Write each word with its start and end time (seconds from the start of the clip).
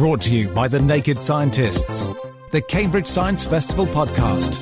Brought 0.00 0.22
to 0.22 0.34
you 0.34 0.48
by 0.48 0.66
the 0.66 0.80
Naked 0.80 1.18
Scientists, 1.20 2.08
the 2.52 2.62
Cambridge 2.62 3.06
Science 3.06 3.44
Festival 3.44 3.84
podcast. 3.84 4.54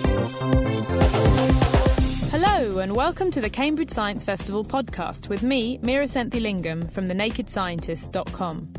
Hello, 2.33 2.81
and 2.81 2.97
welcome 2.97 3.31
to 3.31 3.41
the 3.41 3.49
Cambridge 3.49 3.91
Science 3.91 4.25
Festival 4.25 4.65
podcast 4.65 5.29
with 5.29 5.45
me, 5.45 5.79
Meera 5.79 6.09
Senthilingam 6.11 6.91
from 6.91 7.07
thenakedscientist.com. 7.07 8.73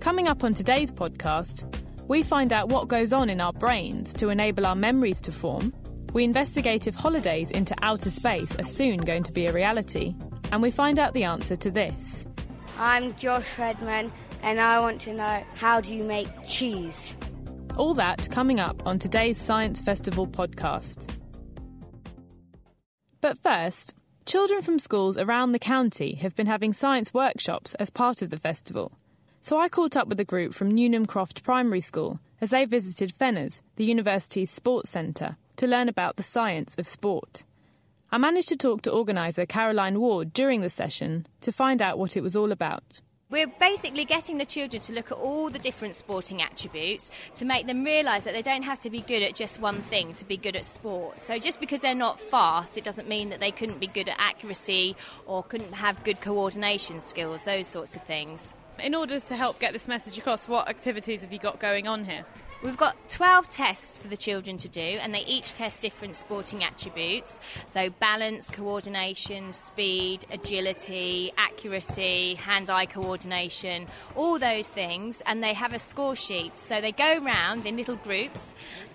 Coming 0.00 0.26
up 0.26 0.42
on 0.42 0.52
today's 0.52 0.90
podcast, 0.90 1.72
we 2.08 2.24
find 2.24 2.52
out 2.52 2.70
what 2.70 2.88
goes 2.88 3.12
on 3.12 3.30
in 3.30 3.40
our 3.40 3.52
brains 3.52 4.12
to 4.14 4.30
enable 4.30 4.66
our 4.66 4.74
memories 4.74 5.20
to 5.20 5.30
form. 5.30 5.72
We 6.12 6.24
investigate 6.24 6.88
if 6.88 6.96
holidays 6.96 7.52
into 7.52 7.76
outer 7.82 8.10
space 8.10 8.58
are 8.58 8.64
soon 8.64 8.96
going 8.96 9.22
to 9.22 9.32
be 9.32 9.46
a 9.46 9.52
reality. 9.52 10.16
And 10.50 10.60
we 10.60 10.72
find 10.72 10.98
out 10.98 11.14
the 11.14 11.22
answer 11.22 11.54
to 11.54 11.70
this. 11.70 12.26
I'm 12.80 13.14
Josh 13.14 13.56
Redman, 13.56 14.10
and 14.44 14.60
I 14.60 14.78
want 14.78 15.00
to 15.02 15.14
know 15.14 15.42
how 15.54 15.80
do 15.80 15.94
you 15.94 16.04
make 16.04 16.28
cheese? 16.46 17.16
All 17.78 17.94
that 17.94 18.30
coming 18.30 18.60
up 18.60 18.86
on 18.86 18.98
today's 18.98 19.38
Science 19.38 19.80
Festival 19.80 20.26
podcast. 20.26 21.08
But 23.22 23.38
first, 23.38 23.94
children 24.26 24.60
from 24.60 24.78
schools 24.78 25.16
around 25.16 25.52
the 25.52 25.58
county 25.58 26.16
have 26.16 26.36
been 26.36 26.46
having 26.46 26.74
science 26.74 27.14
workshops 27.14 27.72
as 27.76 27.88
part 27.88 28.20
of 28.20 28.28
the 28.28 28.36
festival. 28.36 28.92
So 29.40 29.58
I 29.58 29.70
caught 29.70 29.96
up 29.96 30.08
with 30.08 30.20
a 30.20 30.24
group 30.24 30.52
from 30.52 30.70
Newnham 30.70 31.06
Croft 31.06 31.42
Primary 31.42 31.80
School 31.80 32.20
as 32.42 32.50
they 32.50 32.66
visited 32.66 33.16
Fenners, 33.18 33.62
the 33.76 33.86
university's 33.86 34.50
sports 34.50 34.90
centre, 34.90 35.38
to 35.56 35.66
learn 35.66 35.88
about 35.88 36.16
the 36.16 36.22
science 36.22 36.76
of 36.76 36.86
sport. 36.86 37.44
I 38.12 38.18
managed 38.18 38.48
to 38.48 38.56
talk 38.56 38.82
to 38.82 38.92
organiser 38.92 39.46
Caroline 39.46 40.00
Ward 40.00 40.34
during 40.34 40.60
the 40.60 40.68
session 40.68 41.26
to 41.40 41.50
find 41.50 41.80
out 41.80 41.98
what 41.98 42.14
it 42.14 42.22
was 42.22 42.36
all 42.36 42.52
about. 42.52 43.00
We're 43.30 43.46
basically 43.46 44.04
getting 44.04 44.36
the 44.36 44.44
children 44.44 44.82
to 44.82 44.92
look 44.92 45.10
at 45.10 45.16
all 45.16 45.48
the 45.48 45.58
different 45.58 45.94
sporting 45.94 46.42
attributes 46.42 47.10
to 47.36 47.46
make 47.46 47.66
them 47.66 47.82
realise 47.82 48.24
that 48.24 48.34
they 48.34 48.42
don't 48.42 48.62
have 48.64 48.78
to 48.80 48.90
be 48.90 49.00
good 49.00 49.22
at 49.22 49.34
just 49.34 49.60
one 49.60 49.80
thing 49.80 50.12
to 50.14 50.26
be 50.26 50.36
good 50.36 50.54
at 50.54 50.66
sport. 50.66 51.18
So 51.20 51.38
just 51.38 51.58
because 51.58 51.80
they're 51.80 51.94
not 51.94 52.20
fast, 52.20 52.76
it 52.76 52.84
doesn't 52.84 53.08
mean 53.08 53.30
that 53.30 53.40
they 53.40 53.50
couldn't 53.50 53.80
be 53.80 53.86
good 53.86 54.10
at 54.10 54.16
accuracy 54.18 54.94
or 55.26 55.42
couldn't 55.42 55.72
have 55.72 56.04
good 56.04 56.20
coordination 56.20 57.00
skills, 57.00 57.44
those 57.44 57.66
sorts 57.66 57.96
of 57.96 58.02
things. 58.02 58.54
In 58.78 58.94
order 58.94 59.18
to 59.18 59.36
help 59.36 59.58
get 59.58 59.72
this 59.72 59.88
message 59.88 60.18
across, 60.18 60.46
what 60.46 60.68
activities 60.68 61.22
have 61.22 61.32
you 61.32 61.38
got 61.38 61.58
going 61.58 61.88
on 61.88 62.04
here? 62.04 62.26
We've 62.64 62.78
got 62.78 63.10
12 63.10 63.50
tests 63.50 63.98
for 63.98 64.08
the 64.08 64.16
children 64.16 64.56
to 64.56 64.70
do, 64.70 64.80
and 64.80 65.12
they 65.12 65.20
each 65.26 65.52
test 65.52 65.82
different 65.82 66.16
sporting 66.16 66.64
attributes. 66.64 67.38
So, 67.66 67.90
balance, 67.90 68.48
coordination, 68.48 69.52
speed, 69.52 70.24
agility, 70.30 71.30
accuracy, 71.36 72.36
hand 72.36 72.70
eye 72.70 72.86
coordination, 72.86 73.86
all 74.16 74.38
those 74.38 74.68
things. 74.68 75.20
And 75.26 75.42
they 75.42 75.52
have 75.52 75.74
a 75.74 75.78
score 75.78 76.16
sheet. 76.16 76.56
So, 76.56 76.80
they 76.80 76.92
go 76.92 77.18
round 77.18 77.66
in 77.66 77.76
little 77.76 77.96
groups 77.96 78.54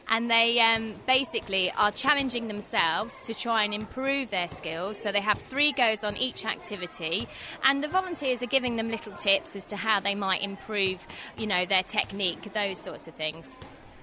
and 0.10 0.30
they 0.30 0.60
um, 0.60 0.96
basically 1.08 1.72
are 1.72 1.92
challenging 1.92 2.48
themselves 2.48 3.24
to 3.24 3.34
try 3.34 3.64
and 3.64 3.74
improve 3.74 4.32
their 4.32 4.48
skills. 4.48 5.00
So 5.00 5.12
they 5.12 5.22
have 5.22 5.40
three 5.40 5.72
goes 5.72 6.04
on 6.04 6.18
each 6.18 6.46
activity, 6.46 7.28
and 7.64 7.84
the 7.84 7.88
volunteers 7.88 8.42
are 8.42 8.48
giving 8.48 8.76
them 8.76 8.90
little 8.90 9.14
tips 9.14 9.56
as 9.56 9.68
to 9.68 9.76
how 9.76 10.00
they 10.00 10.16
might 10.16 10.42
improve, 10.42 11.06
you 11.38 11.48
know, 11.48 11.66
their 11.66 11.84
technique, 11.84 12.52
those 12.54 12.80
sorts 12.80 13.08
of 13.08 13.14
things. 13.14 13.58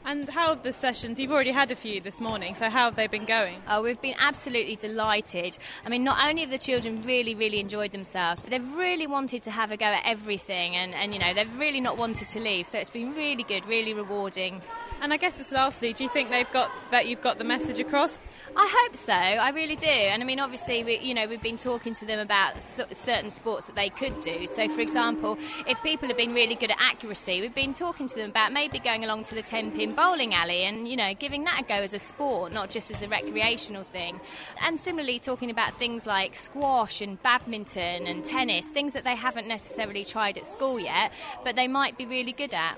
And 0.07 0.29
how 0.29 0.51
have 0.51 0.63
the 0.63 0.73
sessions? 0.73 1.19
You've 1.19 1.33
already 1.33 1.51
had 1.51 1.73
a 1.73 1.75
few 1.75 2.01
this 2.01 2.21
morning, 2.21 2.55
so 2.55 2.71
how 2.71 2.85
have 2.85 2.95
they 2.95 3.09
been 3.09 3.25
going? 3.25 3.61
Oh, 3.69 3.83
we've 3.83 4.01
been 4.01 4.15
absolutely 4.21 4.77
delighted. 4.77 5.59
I 5.85 5.89
mean, 5.89 6.05
not 6.05 6.29
only 6.29 6.43
have 6.43 6.51
the 6.53 6.59
children 6.59 7.03
really, 7.03 7.35
really 7.35 7.59
enjoyed 7.59 7.91
themselves, 7.91 8.43
they've 8.43 8.77
really 8.77 9.09
wanted 9.09 9.43
to 9.43 9.51
have 9.51 9.73
a 9.73 9.77
go 9.77 9.87
at 9.87 10.07
everything, 10.07 10.77
and, 10.77 10.95
and 10.95 11.13
you 11.13 11.19
know, 11.19 11.35
they've 11.35 11.53
really 11.59 11.81
not 11.81 11.99
wanted 11.99 12.29
to 12.29 12.39
leave. 12.39 12.69
So 12.69 12.79
it's 12.79 12.89
been 12.89 13.17
really 13.17 13.43
good, 13.43 13.67
really 13.67 13.95
rewarding. 13.95 14.63
And 15.03 15.13
I 15.13 15.17
guess 15.17 15.39
just 15.39 15.51
lastly, 15.51 15.93
do 15.93 16.05
you 16.05 16.11
think 16.11 16.31
they've 16.31 16.51
got 16.53 16.71
that 16.93 17.09
you've 17.09 17.21
got 17.21 17.39
the 17.39 17.45
message 17.45 17.81
across? 17.81 18.17
I 18.55 18.85
hope 18.85 18.95
so. 18.95 19.13
I 19.13 19.51
really 19.51 19.75
do. 19.75 19.89
And 19.89 20.23
I 20.23 20.27
mean, 20.27 20.39
obviously, 20.39 20.85
we, 20.85 20.99
you 20.99 21.15
know, 21.15 21.27
we've 21.27 21.43
been 21.43 21.57
talking 21.57 21.95
to 21.95 22.07
them 22.07 22.21
about 22.21 22.63
certain 22.63 23.31
sports 23.31 23.67
that 23.67 23.75
they 23.75 23.91
could 23.91 24.21
do. 24.21 24.47
So, 24.47 24.69
for 24.69 24.81
example, 24.81 25.37
if 25.67 25.83
people 25.83 26.07
have 26.09 26.17
been 26.17 26.33
really 26.33 26.55
good 26.55 26.71
at 26.71 26.79
accuracy, 26.81 27.41
we've 27.41 27.55
been 27.55 27.73
talking 27.73 28.07
to 28.07 28.15
them 28.15 28.31
about 28.31 28.53
maybe 28.53 28.79
going 28.79 29.03
along 29.03 29.25
to 29.25 29.35
the 29.35 29.43
10 29.43 29.73
pin 29.73 29.96
bowling 29.97 30.35
alley 30.35 30.65
and, 30.65 30.87
you 30.87 30.97
know, 30.97 31.15
giving 31.15 31.45
that 31.45 31.63
a 31.63 31.65
go 31.65 31.75
as 31.75 31.95
a 31.95 31.99
sport, 31.99 32.53
not 32.53 32.71
just 32.71 32.91
as 32.91 33.03
a 33.03 33.09
recreational 33.09 33.83
thing. 33.85 34.21
And 34.63 34.79
similarly, 34.79 35.19
talking 35.19 35.51
about 35.51 35.79
things 35.79 36.07
like 36.07 36.37
squash 36.37 37.01
and 37.01 37.21
badminton 37.23 38.07
and 38.07 38.25
tennis, 38.25 38.69
things 38.69 38.93
that 38.93 39.05
they 39.05 39.17
haven't 39.17 39.49
necessarily 39.49 40.05
tried 40.05 40.39
at 40.39 40.47
school 40.47 40.79
yet, 40.79 41.11
but 41.43 41.57
they 41.57 41.67
might 41.67 41.99
be 41.99 42.07
really 42.07 42.33
good 42.33 42.55
at. 42.55 42.77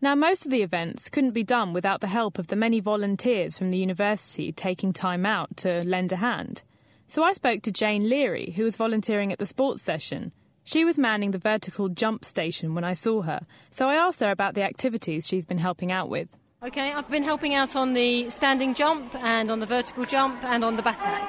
Now, 0.00 0.14
most 0.14 0.44
of 0.44 0.50
the 0.50 0.62
events 0.62 1.08
couldn't 1.08 1.30
be 1.30 1.42
done 1.42 1.72
without 1.72 2.00
the 2.00 2.06
help 2.06 2.38
of 2.38 2.48
the 2.48 2.56
many 2.56 2.80
volunteers 2.80 3.56
from 3.56 3.70
the 3.70 3.78
university 3.78 4.52
taking 4.52 4.92
time 4.92 5.24
out 5.24 5.56
to 5.58 5.82
lend 5.84 6.12
a 6.12 6.16
hand. 6.16 6.62
So 7.08 7.22
I 7.22 7.32
spoke 7.32 7.62
to 7.62 7.72
Jane 7.72 8.08
Leary, 8.08 8.52
who 8.56 8.64
was 8.64 8.76
volunteering 8.76 9.32
at 9.32 9.38
the 9.38 9.46
sports 9.46 9.82
session. 9.82 10.32
She 10.68 10.84
was 10.84 10.98
manning 10.98 11.30
the 11.30 11.38
vertical 11.38 11.88
jump 11.88 12.24
station 12.24 12.74
when 12.74 12.82
I 12.82 12.92
saw 12.92 13.22
her, 13.22 13.46
so 13.70 13.88
I 13.88 13.94
asked 13.94 14.18
her 14.18 14.32
about 14.32 14.54
the 14.54 14.64
activities 14.64 15.24
she's 15.24 15.46
been 15.46 15.58
helping 15.58 15.92
out 15.92 16.08
with. 16.08 16.28
Okay, 16.60 16.92
I've 16.92 17.08
been 17.08 17.22
helping 17.22 17.54
out 17.54 17.76
on 17.76 17.92
the 17.92 18.28
standing 18.30 18.74
jump 18.74 19.14
and 19.14 19.52
on 19.52 19.60
the 19.60 19.66
vertical 19.66 20.04
jump 20.04 20.42
and 20.42 20.64
on 20.64 20.74
the 20.74 20.82
batak. 20.82 21.22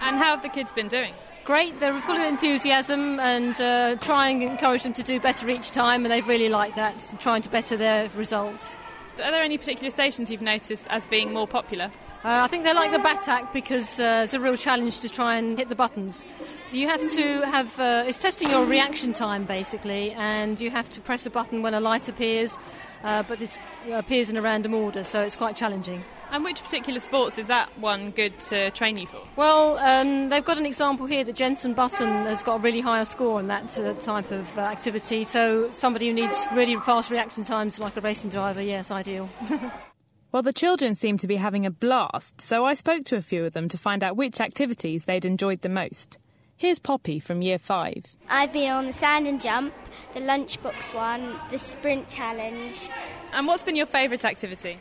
And 0.00 0.16
how 0.16 0.36
have 0.36 0.42
the 0.42 0.48
kids 0.48 0.70
been 0.70 0.86
doing? 0.86 1.14
Great, 1.44 1.80
they're 1.80 2.00
full 2.00 2.14
of 2.14 2.22
enthusiasm 2.22 3.18
and 3.18 3.60
uh, 3.60 3.96
trying 3.96 4.38
to 4.38 4.46
encourage 4.46 4.84
them 4.84 4.92
to 4.92 5.02
do 5.02 5.18
better 5.18 5.50
each 5.50 5.72
time, 5.72 6.04
and 6.04 6.12
they've 6.12 6.28
really 6.28 6.48
liked 6.48 6.76
that, 6.76 7.12
trying 7.18 7.42
to 7.42 7.50
better 7.50 7.76
their 7.76 8.08
results. 8.10 8.76
Are 9.14 9.32
there 9.32 9.42
any 9.42 9.58
particular 9.58 9.90
stations 9.90 10.30
you've 10.30 10.42
noticed 10.42 10.86
as 10.90 11.08
being 11.08 11.32
more 11.32 11.48
popular? 11.48 11.90
Uh, 12.24 12.42
I 12.42 12.48
think 12.48 12.64
they 12.64 12.74
like 12.74 12.90
the 12.90 12.98
Batak 12.98 13.52
because 13.52 14.00
uh, 14.00 14.22
it's 14.24 14.34
a 14.34 14.40
real 14.40 14.56
challenge 14.56 15.00
to 15.00 15.08
try 15.08 15.36
and 15.36 15.56
hit 15.56 15.68
the 15.68 15.76
buttons. 15.76 16.24
You 16.72 16.88
have 16.88 17.00
to 17.12 17.42
have, 17.42 17.78
uh, 17.78 18.04
it's 18.06 18.20
testing 18.20 18.50
your 18.50 18.64
reaction 18.64 19.12
time 19.12 19.44
basically, 19.44 20.10
and 20.12 20.60
you 20.60 20.70
have 20.70 20.90
to 20.90 21.00
press 21.00 21.26
a 21.26 21.30
button 21.30 21.62
when 21.62 21.74
a 21.74 21.80
light 21.80 22.08
appears, 22.08 22.58
uh, 23.04 23.22
but 23.22 23.40
it 23.40 23.60
appears 23.92 24.28
in 24.28 24.36
a 24.36 24.42
random 24.42 24.74
order, 24.74 25.04
so 25.04 25.20
it's 25.20 25.36
quite 25.36 25.56
challenging. 25.56 26.02
And 26.32 26.42
which 26.42 26.62
particular 26.62 26.98
sports 26.98 27.38
is 27.38 27.46
that 27.46 27.68
one 27.78 28.10
good 28.10 28.38
to 28.40 28.70
train 28.72 28.98
you 28.98 29.06
for? 29.06 29.22
Well, 29.36 29.78
um, 29.78 30.28
they've 30.28 30.44
got 30.44 30.58
an 30.58 30.66
example 30.66 31.06
here 31.06 31.22
that 31.22 31.36
Jensen 31.36 31.74
Button 31.74 32.08
has 32.26 32.42
got 32.42 32.56
a 32.56 32.58
really 32.58 32.80
higher 32.80 33.04
score 33.04 33.38
in 33.38 33.46
that 33.46 33.78
uh, 33.78 33.94
type 33.94 34.32
of 34.32 34.58
uh, 34.58 34.62
activity. 34.62 35.22
So 35.22 35.70
somebody 35.70 36.08
who 36.08 36.14
needs 36.14 36.46
really 36.52 36.74
fast 36.76 37.12
reaction 37.12 37.44
times, 37.44 37.78
like 37.78 37.96
a 37.96 38.00
racing 38.00 38.30
driver, 38.30 38.60
yes, 38.60 38.90
ideal. 38.90 39.28
well, 40.32 40.42
the 40.42 40.52
children 40.52 40.94
seemed 40.94 41.20
to 41.20 41.26
be 41.26 41.36
having 41.36 41.64
a 41.64 41.70
blast, 41.70 42.40
so 42.40 42.64
I 42.64 42.74
spoke 42.74 43.04
to 43.06 43.16
a 43.16 43.22
few 43.22 43.44
of 43.44 43.52
them 43.52 43.68
to 43.68 43.78
find 43.78 44.02
out 44.02 44.16
which 44.16 44.40
activities 44.40 45.04
they'd 45.04 45.24
enjoyed 45.24 45.62
the 45.62 45.68
most. 45.68 46.18
Here's 46.56 46.78
Poppy 46.78 47.20
from 47.20 47.42
Year 47.42 47.58
5. 47.58 48.04
I've 48.28 48.52
been 48.52 48.70
on 48.70 48.86
the 48.86 48.92
sand 48.92 49.26
and 49.26 49.40
jump, 49.40 49.74
the 50.14 50.20
lunchbox 50.20 50.94
one, 50.94 51.38
the 51.50 51.58
sprint 51.58 52.08
challenge. 52.08 52.88
And 53.32 53.46
what's 53.46 53.62
been 53.62 53.76
your 53.76 53.86
favourite 53.86 54.24
activity? 54.24 54.78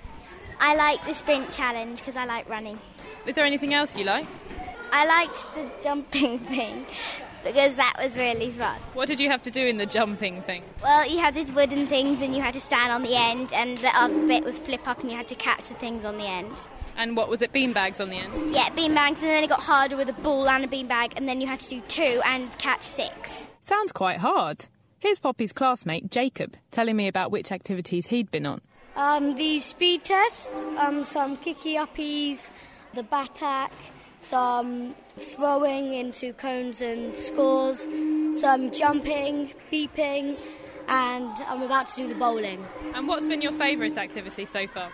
I 0.60 0.76
like 0.76 1.06
the 1.06 1.14
sprint 1.14 1.52
challenge 1.52 2.00
because 2.00 2.16
I 2.16 2.26
like 2.26 2.48
running. 2.48 2.80
Is 3.26 3.36
there 3.36 3.46
anything 3.46 3.74
else 3.74 3.96
you 3.96 4.06
like? 4.06 4.26
I 4.92 5.06
liked 5.06 5.46
the 5.54 5.70
jumping 5.84 6.40
thing 6.46 6.86
because 7.46 7.78
that 7.78 7.94
was 7.98 8.18
really 8.18 8.52
fun. 8.52 8.78
What 8.94 9.08
did 9.08 9.22
you 9.22 9.30
have 9.30 9.42
to 9.44 9.52
do 9.52 9.66
in 9.66 9.78
the 9.78 9.86
jumping 9.86 10.42
thing? 10.42 10.64
Well, 10.82 11.10
you 11.10 11.20
had 11.20 11.34
these 11.34 11.52
wooden 11.52 11.88
things 11.88 12.22
and 12.22 12.36
you 12.36 12.42
had 12.42 12.54
to 12.56 12.60
stand 12.60 12.92
on 12.92 13.04
the 13.04 13.16
end, 13.16 13.54
and 13.54 13.78
the 13.78 13.96
other 13.96 14.28
bit 14.28 14.44
would 14.44 14.56
flip 14.56 14.88
up 14.88 15.00
and 15.00 15.10
you 15.10 15.16
had 15.16 15.28
to 15.30 15.36
catch 15.36 15.70
the 15.70 15.76
things 15.76 16.04
on 16.04 16.18
the 16.18 16.26
end. 16.26 16.68
And 16.98 17.16
what 17.16 17.30
was 17.30 17.42
it, 17.42 17.54
beanbags 17.54 18.02
on 18.02 18.10
the 18.10 18.18
end? 18.18 18.54
Yeah, 18.54 18.70
beanbags, 18.70 19.20
and 19.20 19.30
then 19.30 19.44
it 19.44 19.50
got 19.50 19.62
harder 19.62 19.96
with 19.96 20.10
a 20.10 20.14
ball 20.14 20.50
and 20.50 20.66
a 20.66 20.68
beanbag, 20.68 21.14
and 21.16 21.28
then 21.28 21.40
you 21.40 21.48
had 21.48 21.60
to 21.62 21.70
do 21.70 21.82
two 21.88 22.22
and 22.26 22.58
catch 22.58 22.84
six. 22.84 23.48
Sounds 23.62 23.92
quite 23.92 24.20
hard. 24.20 24.68
Here's 25.00 25.20
Poppy's 25.20 25.52
classmate, 25.52 26.10
Jacob, 26.10 26.56
telling 26.72 26.96
me 26.96 27.08
about 27.08 27.32
which 27.32 27.52
activities 27.52 28.08
he'd 28.08 28.32
been 28.32 28.46
on. 28.46 28.62
Um, 28.96 29.36
the 29.36 29.60
speed 29.60 30.06
test, 30.06 30.52
um, 30.78 31.04
some 31.04 31.36
kicky 31.38 31.76
uppies, 31.76 32.50
the 32.94 33.04
batak, 33.04 33.72
some 34.30 34.96
throwing 35.18 35.94
into 35.94 36.34
cones 36.34 36.82
and 36.82 37.18
scores, 37.18 37.82
some 38.40 38.72
jumping, 38.72 39.54
beeping, 39.72 40.38
and 40.88 41.32
I'm 41.48 41.62
about 41.62 41.90
to 41.90 41.96
do 41.98 42.08
the 42.08 42.16
bowling. 42.16 42.66
And 42.94 43.08
what's 43.08 43.28
been 43.28 43.42
your 43.42 43.54
favourite 43.54 43.98
activity 43.98 44.46
so 44.46 44.68
far? 44.68 44.90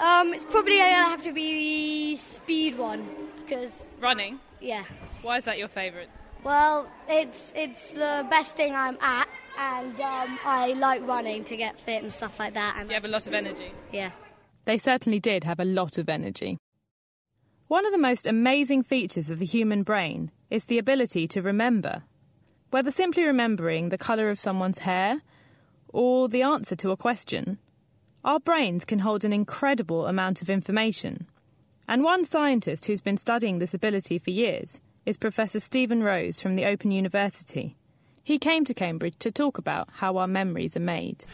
Um, 0.00 0.34
it's 0.34 0.44
probably 0.44 0.76
going 0.76 0.88
to 0.90 0.94
have 1.10 1.22
to 1.22 1.32
be 1.32 2.14
the 2.14 2.16
speed 2.16 2.76
one 2.78 3.06
because 3.40 3.92
Running. 4.00 4.40
yeah. 4.60 4.84
Why 5.22 5.36
is 5.38 5.44
that 5.44 5.58
your 5.58 5.68
favourite? 5.68 6.08
Well, 6.42 6.88
it's 7.08 7.52
it's 7.56 7.94
the 7.94 8.26
best 8.28 8.54
thing 8.54 8.74
I'm 8.74 8.98
at, 9.00 9.26
and 9.56 9.98
um, 10.00 10.38
I 10.44 10.74
like 10.74 11.06
running 11.06 11.42
to 11.44 11.56
get 11.56 11.78
fit 11.80 12.02
and 12.02 12.12
stuff 12.12 12.38
like 12.38 12.52
that. 12.54 12.76
And 12.78 12.88
You 12.90 12.94
have 12.94 13.06
a 13.06 13.08
lot 13.08 13.26
of 13.26 13.32
energy. 13.32 13.72
yeah. 13.92 14.10
They 14.66 14.76
certainly 14.78 15.20
did 15.20 15.44
have 15.44 15.58
a 15.60 15.64
lot 15.64 15.96
of 15.96 16.08
energy. 16.08 16.58
One 17.68 17.86
of 17.86 17.92
the 17.92 17.98
most 17.98 18.26
amazing 18.26 18.82
features 18.82 19.30
of 19.30 19.38
the 19.38 19.46
human 19.46 19.84
brain 19.84 20.30
is 20.50 20.66
the 20.66 20.76
ability 20.76 21.26
to 21.28 21.40
remember. 21.40 22.02
Whether 22.70 22.90
simply 22.90 23.24
remembering 23.24 23.88
the 23.88 23.96
colour 23.96 24.28
of 24.28 24.38
someone's 24.38 24.80
hair 24.80 25.22
or 25.88 26.28
the 26.28 26.42
answer 26.42 26.74
to 26.76 26.90
a 26.90 26.96
question, 26.96 27.58
our 28.22 28.38
brains 28.38 28.84
can 28.84 28.98
hold 28.98 29.24
an 29.24 29.32
incredible 29.32 30.06
amount 30.06 30.42
of 30.42 30.50
information. 30.50 31.26
And 31.88 32.04
one 32.04 32.24
scientist 32.24 32.84
who's 32.84 33.00
been 33.00 33.16
studying 33.16 33.58
this 33.58 33.72
ability 33.72 34.18
for 34.18 34.30
years 34.30 34.82
is 35.06 35.16
Professor 35.16 35.60
Steven 35.60 36.02
Rose 36.02 36.42
from 36.42 36.54
the 36.54 36.66
Open 36.66 36.90
University. 36.90 37.76
He 38.24 38.38
came 38.38 38.64
to 38.64 38.72
Cambridge 38.72 39.16
to 39.18 39.30
talk 39.30 39.58
about 39.58 39.90
how 39.92 40.16
our 40.16 40.26
memories 40.26 40.76
are 40.76 40.80
made. 40.80 41.26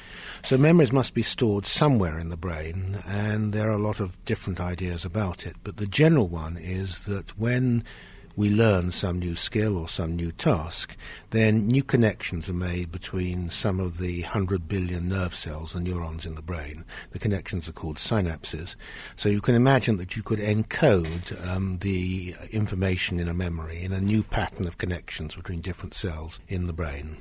So 0.43 0.59
memories 0.59 0.93
must 0.93 1.15
be 1.15 1.23
stored 1.23 1.65
somewhere 1.65 2.19
in 2.19 2.31
the 2.31 2.37
brain, 2.37 2.99
and 3.07 3.53
there 3.53 3.69
are 3.69 3.75
a 3.75 3.79
lot 3.79 4.01
of 4.01 4.23
different 4.25 4.61
ideas 4.61 5.05
about 5.05 5.47
it. 5.47 5.55
But 5.63 5.77
the 5.77 5.87
general 5.87 6.27
one 6.27 6.57
is 6.57 7.05
that 7.05 7.39
when 7.39 7.85
we 8.37 8.51
learn 8.51 8.91
some 8.93 9.19
new 9.19 9.35
skill 9.35 9.77
or 9.77 9.89
some 9.89 10.17
new 10.17 10.33
task, 10.33 10.97
then 11.31 11.67
new 11.67 11.83
connections 11.83 12.49
are 12.49 12.55
made 12.55 12.91
between 12.93 13.49
some 13.49 13.81
of 13.81 13.99
the 13.99 14.23
100 14.23 14.69
billion 14.69 15.09
nerve 15.09 15.35
cells 15.35 15.75
and 15.75 15.85
neurons 15.87 16.27
in 16.27 16.35
the 16.35 16.43
brain. 16.43 16.85
The 17.13 17.19
connections 17.19 17.69
are 17.69 17.73
called 17.73 17.97
synapses. 17.97 18.77
So 19.17 19.29
you 19.29 19.41
can 19.41 19.55
imagine 19.55 19.97
that 19.99 20.17
you 20.17 20.23
could 20.23 20.39
encode 20.39 21.49
um, 21.49 21.79
the 21.79 22.35
information 22.51 23.19
in 23.19 23.29
a 23.29 23.35
memory 23.35 23.83
in 23.83 23.93
a 23.93 24.01
new 24.01 24.23
pattern 24.23 24.67
of 24.67 24.79
connections 24.79 25.37
between 25.37 25.61
different 25.61 25.95
cells 25.95 26.41
in 26.49 26.67
the 26.67 26.73
brain. 26.73 27.19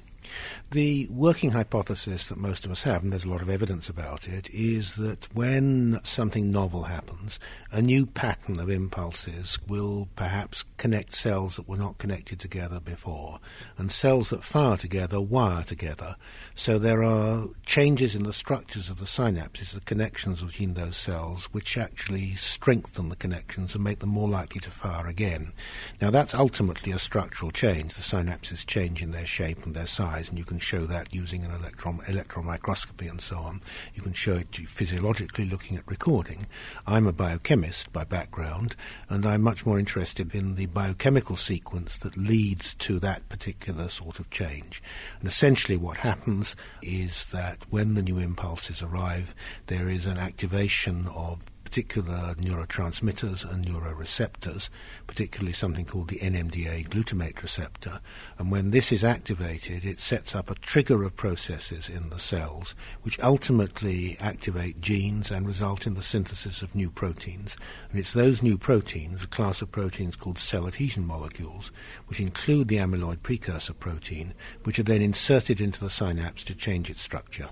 The 0.72 1.08
working 1.10 1.52
hypothesis 1.52 2.28
that 2.28 2.38
most 2.38 2.66
of 2.66 2.72
us 2.72 2.84
have, 2.84 3.02
and 3.02 3.12
there's 3.12 3.26
a 3.26 3.30
lot 3.30 3.42
of 3.42 3.50
evidence 3.50 3.90
about 3.90 4.28
it, 4.28 4.50
is 4.54 4.96
that 4.96 5.28
when 5.34 6.00
something 6.04 6.52
novel 6.52 6.84
happens, 6.84 7.40
a 7.72 7.82
new 7.82 8.06
pattern 8.06 8.60
of 8.60 8.70
impulses 8.70 9.58
will 9.68 10.08
perhaps 10.16 10.66
connect 10.78 11.16
cells 11.16 11.56
that 11.56 11.68
were 11.68 11.78
not 11.78 11.98
connected 11.98 12.40
together 12.40 12.80
before, 12.80 13.40
and 13.78 13.92
cells 13.92 14.30
that 14.30 14.44
fire 14.44 14.78
together 14.78 15.20
wire 15.20 15.64
together. 15.64 16.16
So 16.54 16.78
there 16.78 17.04
are 17.04 17.46
changes 17.66 18.14
in 18.14 18.24
the 18.24 18.34
structures 18.34 18.90
of 18.90 19.00
the 19.00 19.06
synapses, 19.06 19.74
the 19.74 19.82
connections 19.82 20.42
between 20.42 20.74
those 20.74 20.98
cells, 20.98 21.46
which 21.52 21.78
actually 21.78 22.36
strengthen 22.36 23.10
the 23.10 23.16
connections 23.16 23.74
and 23.74 23.84
make 23.84 24.00
them 24.00 24.10
more 24.10 24.30
likely 24.30 24.62
to 24.62 24.72
fire 24.72 25.08
again. 25.08 25.54
Now 26.02 26.12
that's 26.12 26.36
ultimately 26.36 26.92
a 26.92 27.00
structural 27.00 27.52
change. 27.52 27.96
The 27.96 28.02
synapses 28.02 28.66
change 28.66 29.02
in 29.02 29.12
their 29.12 29.26
shape 29.26 29.66
and 29.66 29.76
their 29.76 29.88
size, 29.88 30.09
and 30.18 30.38
you 30.38 30.44
can 30.44 30.60
show 30.60 30.86
that 30.86 31.14
using 31.14 31.44
an 31.44 31.52
electron, 31.52 32.00
electron 32.08 32.46
microscopy 32.46 33.08
and 33.08 33.22
so 33.22 33.38
on. 33.38 33.62
You 33.94 34.02
can 34.02 34.14
show 34.14 34.34
it 34.34 34.56
physiologically 34.56 35.46
looking 35.46 35.78
at 35.78 35.88
recording. 35.88 36.48
I'm 36.88 37.08
a 37.08 37.14
biochemist 37.14 37.94
by 37.94 38.04
background, 38.04 38.76
and 39.10 39.26
I'm 39.26 39.42
much 39.42 39.66
more 39.66 39.80
interested 39.80 40.34
in 40.34 40.56
the 40.56 40.66
biochemical 40.66 41.36
sequence 41.36 41.98
that 42.00 42.18
leads 42.18 42.74
to 42.76 43.00
that 43.00 43.30
particular 43.30 43.90
sort 43.90 44.20
of 44.20 44.30
change. 44.30 44.82
And 45.20 45.28
essentially 45.28 45.78
what 45.78 45.98
happens 45.98 46.56
is 46.82 47.26
that 47.26 47.60
when 47.70 47.94
the 47.94 48.04
new 48.04 48.18
impulses 48.18 48.82
arrive, 48.82 49.36
there 49.68 49.88
is 49.88 50.06
an 50.06 50.18
activation 50.18 51.08
of 51.08 51.40
particular 51.70 52.34
neurotransmitters 52.40 53.48
and 53.48 53.64
neuroreceptors, 53.64 54.72
particularly 55.06 55.54
something 55.54 55.86
called 55.86 56.08
the 56.08 56.18
NMDA 56.18 56.90
glutamate 56.90 57.44
receptor. 57.44 58.02
And 58.40 58.50
when 58.50 58.72
this 58.72 58.92
is 58.92 59.04
activated, 59.04 59.86
it 59.86 60.00
sets 60.00 60.34
up 60.34 60.50
a 60.50 60.56
trigger 60.56 61.04
of 61.04 61.16
processes 61.16 61.88
in 61.88 62.10
the 62.10 62.18
cells, 62.18 62.74
which 63.04 63.20
ultimately 63.20 64.18
activate 64.20 64.82
genes 64.82 65.30
and 65.30 65.46
result 65.46 65.86
in 65.86 65.94
the 65.94 66.02
synthesis 66.02 66.64
of 66.64 66.74
new 66.74 66.90
proteins. 66.90 67.56
And 67.92 68.00
it's 68.00 68.14
those 68.14 68.42
new 68.42 68.58
proteins, 68.58 69.24
a 69.24 69.28
class 69.28 69.62
of 69.62 69.72
proteins 69.72 70.16
called 70.16 70.40
cell 70.40 70.66
adhesion 70.66 71.06
molecules, 71.06 71.72
which 72.08 72.20
include 72.20 72.68
the 72.68 72.78
amyloid 72.78 73.22
precursor 73.22 73.74
protein, 73.74 74.34
which 74.64 74.80
are 74.80 74.84
then 74.84 75.04
inserted 75.04 75.62
into 75.62 75.80
the 75.80 75.92
synapse 75.92 76.44
to 76.46 76.56
change 76.56 76.90
its 76.90 77.04
structure. 77.04 77.50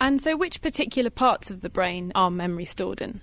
And 0.00 0.20
so, 0.20 0.36
which 0.36 0.60
particular 0.60 1.10
parts 1.10 1.52
of 1.52 1.60
the 1.60 1.70
brain 1.70 2.10
are 2.16 2.32
memory 2.32 2.64
stored 2.64 3.00
in? 3.00 3.20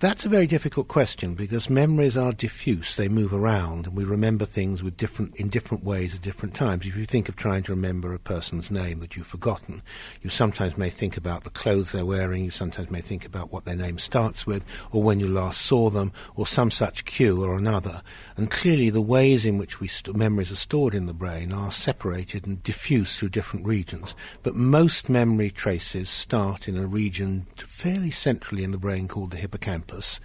That's 0.00 0.26
a 0.26 0.28
very 0.28 0.48
difficult 0.48 0.88
question 0.88 1.34
because 1.34 1.70
memories 1.70 2.16
are 2.16 2.32
diffuse. 2.32 2.96
They 2.96 3.08
move 3.08 3.32
around 3.32 3.86
and 3.86 3.96
we 3.96 4.04
remember 4.04 4.44
things 4.44 4.82
with 4.82 4.96
different, 4.96 5.36
in 5.36 5.48
different 5.48 5.84
ways 5.84 6.16
at 6.16 6.20
different 6.20 6.54
times. 6.54 6.84
If 6.84 6.96
you 6.96 7.04
think 7.04 7.28
of 7.28 7.36
trying 7.36 7.62
to 7.62 7.72
remember 7.72 8.12
a 8.12 8.18
person's 8.18 8.72
name 8.72 8.98
that 9.00 9.16
you've 9.16 9.28
forgotten, 9.28 9.82
you 10.20 10.30
sometimes 10.30 10.76
may 10.76 10.90
think 10.90 11.16
about 11.16 11.44
the 11.44 11.50
clothes 11.50 11.92
they're 11.92 12.04
wearing, 12.04 12.44
you 12.44 12.50
sometimes 12.50 12.90
may 12.90 13.00
think 13.00 13.24
about 13.24 13.52
what 13.52 13.66
their 13.66 13.76
name 13.76 13.98
starts 13.98 14.46
with, 14.46 14.64
or 14.90 15.00
when 15.00 15.20
you 15.20 15.28
last 15.28 15.62
saw 15.62 15.90
them, 15.90 16.12
or 16.34 16.46
some 16.46 16.72
such 16.72 17.04
cue 17.04 17.44
or 17.44 17.56
another. 17.56 18.02
And 18.36 18.50
clearly 18.50 18.90
the 18.90 19.00
ways 19.00 19.46
in 19.46 19.58
which 19.58 19.78
we 19.78 19.86
st- 19.86 20.16
memories 20.16 20.50
are 20.50 20.56
stored 20.56 20.94
in 20.94 21.06
the 21.06 21.14
brain 21.14 21.52
are 21.52 21.70
separated 21.70 22.46
and 22.46 22.62
diffuse 22.64 23.16
through 23.16 23.28
different 23.28 23.64
regions. 23.64 24.16
But 24.42 24.56
most 24.56 25.08
memory 25.08 25.50
traces 25.50 26.10
start 26.10 26.68
in 26.68 26.76
a 26.76 26.86
region 26.86 27.46
fairly 27.56 28.10
centrally 28.10 28.64
in 28.64 28.72
the 28.72 28.76
brain 28.76 29.06
called 29.06 29.33
the 29.34 29.40
hippocampus. 29.40 30.20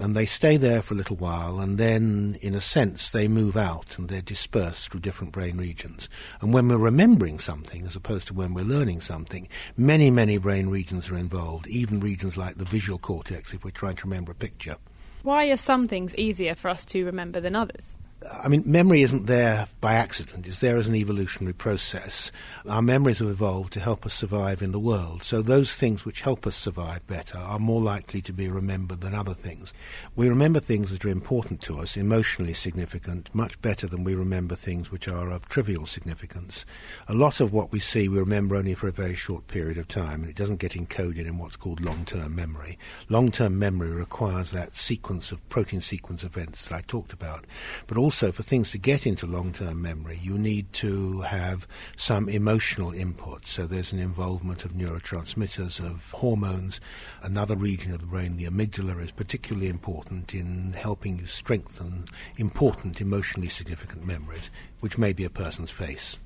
And 0.00 0.14
they 0.14 0.26
stay 0.26 0.56
there 0.56 0.80
for 0.80 0.94
a 0.94 0.96
little 0.96 1.16
while, 1.16 1.58
and 1.58 1.76
then, 1.76 2.38
in 2.40 2.54
a 2.54 2.60
sense, 2.60 3.10
they 3.10 3.26
move 3.26 3.56
out 3.56 3.98
and 3.98 4.08
they're 4.08 4.22
dispersed 4.22 4.90
through 4.90 5.00
different 5.00 5.32
brain 5.32 5.56
regions. 5.56 6.08
And 6.40 6.54
when 6.54 6.68
we're 6.68 6.76
remembering 6.76 7.40
something, 7.40 7.84
as 7.84 7.96
opposed 7.96 8.28
to 8.28 8.34
when 8.34 8.54
we're 8.54 8.64
learning 8.64 9.00
something, 9.00 9.48
many, 9.76 10.08
many 10.12 10.38
brain 10.38 10.68
regions 10.68 11.10
are 11.10 11.16
involved, 11.16 11.66
even 11.66 11.98
regions 11.98 12.36
like 12.36 12.58
the 12.58 12.64
visual 12.64 12.98
cortex, 12.98 13.52
if 13.52 13.64
we're 13.64 13.70
trying 13.70 13.96
to 13.96 14.04
remember 14.04 14.30
a 14.30 14.36
picture. 14.36 14.76
Why 15.24 15.46
are 15.46 15.56
some 15.56 15.86
things 15.86 16.14
easier 16.14 16.54
for 16.54 16.68
us 16.68 16.84
to 16.86 17.04
remember 17.04 17.40
than 17.40 17.56
others? 17.56 17.96
I 18.42 18.48
mean, 18.48 18.64
memory 18.66 19.02
isn't 19.02 19.26
there 19.26 19.68
by 19.80 19.94
accident. 19.94 20.48
It's 20.48 20.58
there 20.58 20.76
as 20.76 20.88
an 20.88 20.96
evolutionary 20.96 21.52
process. 21.52 22.32
Our 22.68 22.82
memories 22.82 23.20
have 23.20 23.28
evolved 23.28 23.72
to 23.74 23.80
help 23.80 24.04
us 24.04 24.12
survive 24.12 24.60
in 24.60 24.72
the 24.72 24.80
world. 24.80 25.22
So 25.22 25.40
those 25.40 25.76
things 25.76 26.04
which 26.04 26.22
help 26.22 26.44
us 26.44 26.56
survive 26.56 27.06
better 27.06 27.38
are 27.38 27.60
more 27.60 27.80
likely 27.80 28.20
to 28.22 28.32
be 28.32 28.48
remembered 28.48 29.02
than 29.02 29.14
other 29.14 29.34
things. 29.34 29.72
We 30.16 30.28
remember 30.28 30.58
things 30.58 30.90
that 30.90 31.04
are 31.04 31.10
important 31.10 31.60
to 31.62 31.78
us, 31.78 31.96
emotionally 31.96 32.54
significant, 32.54 33.32
much 33.32 33.60
better 33.62 33.86
than 33.86 34.02
we 34.02 34.16
remember 34.16 34.56
things 34.56 34.90
which 34.90 35.06
are 35.06 35.30
of 35.30 35.48
trivial 35.48 35.86
significance. 35.86 36.66
A 37.06 37.14
lot 37.14 37.40
of 37.40 37.52
what 37.52 37.70
we 37.70 37.78
see 37.78 38.08
we 38.08 38.18
remember 38.18 38.56
only 38.56 38.74
for 38.74 38.88
a 38.88 38.92
very 38.92 39.14
short 39.14 39.46
period 39.46 39.78
of 39.78 39.86
time, 39.86 40.22
and 40.22 40.30
it 40.30 40.36
doesn't 40.36 40.56
get 40.56 40.72
encoded 40.72 41.26
in 41.26 41.38
what's 41.38 41.56
called 41.56 41.80
long-term 41.80 42.34
memory. 42.34 42.78
Long-term 43.08 43.56
memory 43.56 43.92
requires 43.92 44.50
that 44.50 44.74
sequence 44.74 45.30
of 45.30 45.48
protein 45.48 45.80
sequence 45.80 46.24
events 46.24 46.66
that 46.66 46.74
I 46.74 46.80
talked 46.80 47.12
about, 47.12 47.46
but 47.86 47.96
also 47.96 48.07
for 48.10 48.42
things 48.42 48.70
to 48.70 48.78
get 48.78 49.06
into 49.06 49.26
long-term 49.26 49.80
memory, 49.80 50.18
you 50.22 50.38
need 50.38 50.72
to 50.74 51.20
have 51.22 51.66
some 51.96 52.28
emotional 52.28 52.92
input. 52.92 53.46
So 53.46 53.66
there's 53.66 53.92
an 53.92 53.98
involvement 53.98 54.64
of 54.64 54.72
neurotransmitters, 54.72 55.78
of 55.78 56.10
hormones. 56.12 56.80
Another 57.22 57.56
region 57.56 57.92
of 57.92 58.00
the 58.00 58.06
brain, 58.06 58.36
the 58.36 58.46
amygdala, 58.46 59.02
is 59.02 59.10
particularly 59.10 59.68
important 59.68 60.34
in 60.34 60.72
helping 60.72 61.18
you 61.18 61.26
strengthen 61.26 62.06
important 62.36 63.00
emotionally 63.00 63.48
significant 63.48 64.06
memories, 64.06 64.50
which 64.80 64.98
may 64.98 65.12
be 65.12 65.24
a 65.24 65.30
person's 65.30 65.70
face. 65.70 66.18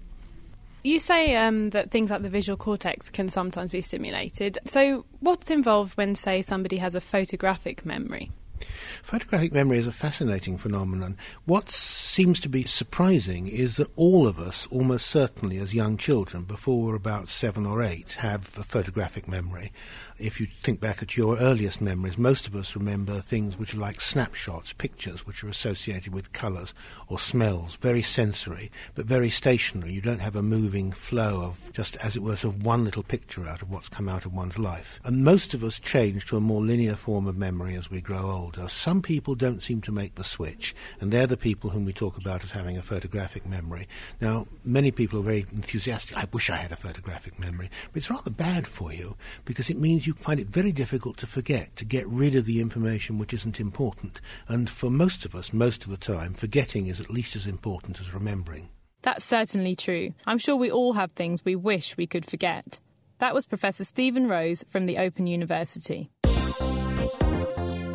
You 0.85 0.99
say 0.99 1.37
um, 1.37 1.71
that 1.71 1.91
things 1.91 2.11
like 2.11 2.23
the 2.23 2.29
visual 2.29 2.57
cortex 2.57 3.09
can 3.09 3.29
sometimes 3.29 3.71
be 3.71 3.83
stimulated. 3.83 4.59
So, 4.65 5.05
what's 5.21 5.51
involved 5.51 5.97
when, 5.97 6.17
say, 6.17 6.43
somebody 6.43 6.79
has 6.79 6.97
a 6.97 7.01
photographic 7.01 7.87
memory? 7.87 8.33
Photographic 9.03 9.53
memory 9.53 9.79
is 9.79 9.87
a 9.87 9.93
fascinating 9.93 10.59
phenomenon. 10.59 11.17
What 11.45 11.71
seems 11.71 12.41
to 12.41 12.49
be 12.49 12.65
surprising 12.65 13.49
is 13.49 13.77
that 13.77 13.91
all 13.97 14.27
of 14.27 14.39
us, 14.39 14.67
almost 14.71 15.07
certainly 15.07 15.59
as 15.59 15.75
young 15.75 15.97
children, 15.97 16.45
before 16.45 16.83
we're 16.83 16.95
about 16.95 17.29
seven 17.29 17.67
or 17.67 17.83
eight, 17.83 18.13
have 18.21 18.57
a 18.59 18.63
photographic 18.63 19.27
memory. 19.29 19.73
If 20.19 20.41
you 20.41 20.47
think 20.63 20.81
back 20.81 21.03
at 21.03 21.17
your 21.17 21.39
earliest 21.39 21.81
memories, 21.81 22.19
most 22.19 22.47
of 22.47 22.55
us 22.55 22.77
remember 22.77 23.21
things 23.21 23.59
which 23.59 23.75
are 23.75 23.79
like 23.79 24.01
snapshots, 24.01 24.73
pictures 24.73 25.27
which 25.27 25.43
are 25.43 25.49
associated 25.49 26.13
with 26.13 26.33
colours 26.33 26.75
or 27.09 27.19
smells, 27.19 27.77
very 27.77 28.03
sensory, 28.03 28.71
but 28.95 29.07
very 29.07 29.31
stationary. 29.31 29.93
You 29.93 30.01
don't 30.01 30.21
have 30.21 30.37
a 30.37 30.43
moving 30.43 30.93
flow 30.93 31.43
of 31.43 31.73
just, 31.73 31.97
as 31.97 32.17
it 32.17 32.23
were, 32.23 32.37
sort 32.37 32.57
of 32.57 32.65
one 32.65 32.85
little 32.85 33.03
picture 33.03 33.47
out 33.47 33.63
of 33.63 33.71
what's 33.71 33.89
come 33.89 34.09
out 34.09 34.27
of 34.27 34.35
one's 34.35 34.59
life. 34.59 35.01
And 35.05 35.25
most 35.25 35.55
of 35.55 35.65
us 35.65 35.79
change 35.79 36.27
to 36.27 36.37
a 36.37 36.41
more 36.41 36.61
linear 36.61 36.97
form 36.97 37.27
of 37.27 37.37
memory 37.37 37.75
as 37.75 37.91
we 37.91 38.01
grow 38.01 38.31
older 38.31 38.69
some 38.83 39.01
people 39.01 39.35
don't 39.37 39.63
seem 39.63 39.81
to 39.81 39.93
make 39.93 40.17
the 40.17 40.25
switch, 40.25 40.75
and 41.01 41.13
they're 41.13 41.27
the 41.27 41.37
people 41.37 41.71
whom 41.71 41.85
we 41.85 41.93
talk 41.93 42.17
about 42.17 42.43
as 42.43 42.51
having 42.51 42.77
a 42.77 42.83
photographic 42.83 43.47
memory. 43.47 43.87
Now, 44.21 44.49
many 44.65 44.91
people 44.91 45.21
are 45.21 45.23
very 45.23 45.45
enthusiastic. 45.53 46.17
I 46.17 46.27
wish 46.33 46.51
I 46.51 46.57
had 46.57 46.73
a 46.73 46.77
photographic 46.77 47.39
memory, 47.39 47.71
but 47.93 47.99
it's 47.99 48.11
rather 48.11 48.31
bad 48.31 48.67
for 48.67 48.93
you 48.93 49.17
because 49.45 49.71
it 49.71 49.79
means 49.79 50.07
you 50.07 50.12
find 50.19 50.41
it 50.41 50.49
very 50.49 50.73
difficult 50.73 51.17
to 51.19 51.27
forget, 51.27 51.75
to 51.77 51.85
get 51.85 52.07
rid 52.09 52.35
of 52.35 52.45
the 52.45 52.61
information 52.61 53.19
which 53.19 53.33
isn't 53.33 53.61
important. 53.61 54.21
And 54.49 54.69
for 54.69 54.91
most 54.91 55.25
of 55.25 55.35
us, 55.35 55.53
most 55.53 55.85
of 55.85 55.91
the 55.91 55.97
time, 55.97 56.35
forgetting 56.35 56.87
is 56.87 57.01
at 57.01 57.11
least 57.11 57.37
as 57.37 57.47
important 57.47 58.01
as 58.01 58.15
remembering. 58.15 58.69
That's 59.03 59.25
certainly 59.25 59.75
true. 59.75 60.15
I'm 60.27 60.39
sure 60.39 60.57
we 60.57 60.71
all 60.71 60.93
have 60.93 61.13
things 61.13 61.45
we 61.45 61.57
wish 61.57 61.97
we 61.97 62.07
could 62.07 62.25
forget. 62.25 62.81
That 63.19 63.35
was 63.35 63.47
Professor 63.47 63.85
Steven 63.85 64.29
Rose 64.29 64.65
from 64.69 64.87
the 64.87 64.99
Open 64.99 65.27
University. 65.27 66.11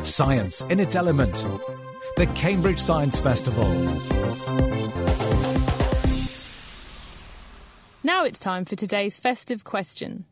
Science 0.04 0.60
in 0.62 0.80
its 0.80 0.94
element. 0.94 1.34
The 2.16 2.26
Cambridge 2.34 2.78
Science 2.78 3.20
Festival. 3.20 3.68
Now 8.02 8.24
it's 8.24 8.38
time 8.38 8.64
for 8.64 8.74
today's 8.74 9.18
festive 9.18 9.64
question. 9.64 10.24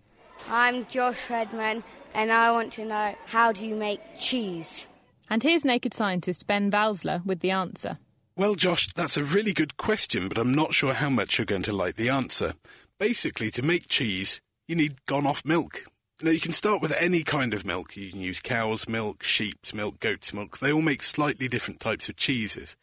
I'm 0.48 0.86
Josh 0.86 1.28
Redman, 1.28 1.82
and 2.14 2.30
I 2.30 2.52
want 2.52 2.72
to 2.74 2.84
know 2.84 3.16
how 3.26 3.50
do 3.50 3.66
you 3.66 3.74
make 3.74 4.00
cheese? 4.16 4.88
And 5.28 5.42
here's 5.42 5.64
naked 5.64 5.92
scientist 5.92 6.46
Ben 6.46 6.70
Valsler 6.70 7.24
with 7.26 7.40
the 7.40 7.50
answer. 7.50 7.98
Well, 8.36 8.54
Josh, 8.54 8.92
that's 8.94 9.16
a 9.16 9.24
really 9.24 9.52
good 9.52 9.76
question, 9.76 10.28
but 10.28 10.38
I'm 10.38 10.54
not 10.54 10.72
sure 10.72 10.92
how 10.92 11.10
much 11.10 11.36
you're 11.38 11.46
going 11.46 11.62
to 11.64 11.72
like 11.72 11.96
the 11.96 12.10
answer. 12.10 12.54
Basically, 13.00 13.50
to 13.50 13.62
make 13.62 13.88
cheese, 13.88 14.40
you 14.68 14.76
need 14.76 15.04
gone 15.06 15.26
off 15.26 15.44
milk. 15.44 15.86
Now, 16.22 16.30
you 16.30 16.40
can 16.40 16.52
start 16.52 16.80
with 16.80 16.94
any 17.00 17.24
kind 17.24 17.52
of 17.52 17.66
milk. 17.66 17.96
You 17.96 18.10
can 18.10 18.20
use 18.20 18.40
cow's 18.40 18.88
milk, 18.88 19.24
sheep's 19.24 19.74
milk, 19.74 19.98
goat's 19.98 20.32
milk. 20.32 20.58
They 20.58 20.72
all 20.72 20.80
make 20.80 21.02
slightly 21.02 21.48
different 21.48 21.80
types 21.80 22.08
of 22.08 22.16
cheeses. 22.16 22.76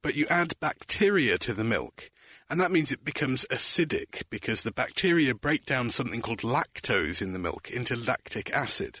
But 0.00 0.14
you 0.14 0.26
add 0.30 0.54
bacteria 0.60 1.38
to 1.38 1.54
the 1.54 1.64
milk, 1.64 2.10
and 2.50 2.60
that 2.60 2.72
means 2.72 2.90
it 2.90 3.04
becomes 3.04 3.46
acidic 3.50 4.24
because 4.28 4.64
the 4.64 4.72
bacteria 4.72 5.34
break 5.34 5.64
down 5.64 5.90
something 5.90 6.20
called 6.20 6.40
lactose 6.40 7.22
in 7.22 7.32
the 7.32 7.38
milk 7.38 7.70
into 7.70 7.94
lactic 7.94 8.50
acid. 8.50 9.00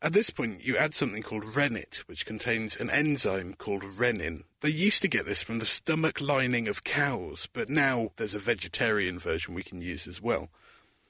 At 0.00 0.14
this 0.14 0.30
point, 0.30 0.64
you 0.64 0.76
add 0.76 0.94
something 0.94 1.22
called 1.22 1.56
rennet, 1.56 2.04
which 2.06 2.24
contains 2.24 2.76
an 2.76 2.88
enzyme 2.88 3.54
called 3.54 3.82
rennin. 3.82 4.44
They 4.60 4.70
used 4.70 5.02
to 5.02 5.08
get 5.08 5.26
this 5.26 5.42
from 5.42 5.58
the 5.58 5.66
stomach 5.66 6.20
lining 6.20 6.68
of 6.68 6.84
cows, 6.84 7.48
but 7.52 7.68
now 7.68 8.12
there's 8.16 8.34
a 8.34 8.38
vegetarian 8.38 9.18
version 9.18 9.54
we 9.54 9.62
can 9.62 9.82
use 9.82 10.06
as 10.06 10.22
well. 10.22 10.48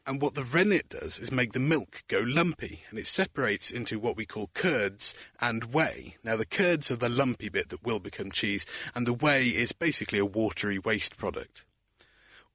And 0.09 0.23
what 0.23 0.35
the 0.35 0.43
rennet 0.43 0.89
does 0.89 1.19
is 1.19 1.31
make 1.31 1.53
the 1.53 1.59
milk 1.59 2.03
go 2.09 2.25
lumpy, 2.25 2.81
and 2.89 2.99
it 2.99 3.07
separates 3.07 3.71
into 3.71 3.99
what 3.99 4.17
we 4.17 4.25
call 4.25 4.49
curds 4.55 5.15
and 5.39 5.75
whey. 5.75 6.17
Now, 6.25 6.35
the 6.35 6.47
curds 6.47 6.91
are 6.91 6.97
the 6.97 7.11
lumpy 7.11 7.51
bit 7.51 7.69
that 7.69 7.85
will 7.85 8.01
become 8.01 8.33
cheese, 8.33 8.65
and 8.95 9.07
the 9.07 9.13
whey 9.13 9.49
is 9.49 9.73
basically 9.73 10.19
a 10.19 10.25
watery 10.25 10.79
waste 10.79 11.19
product. 11.19 11.67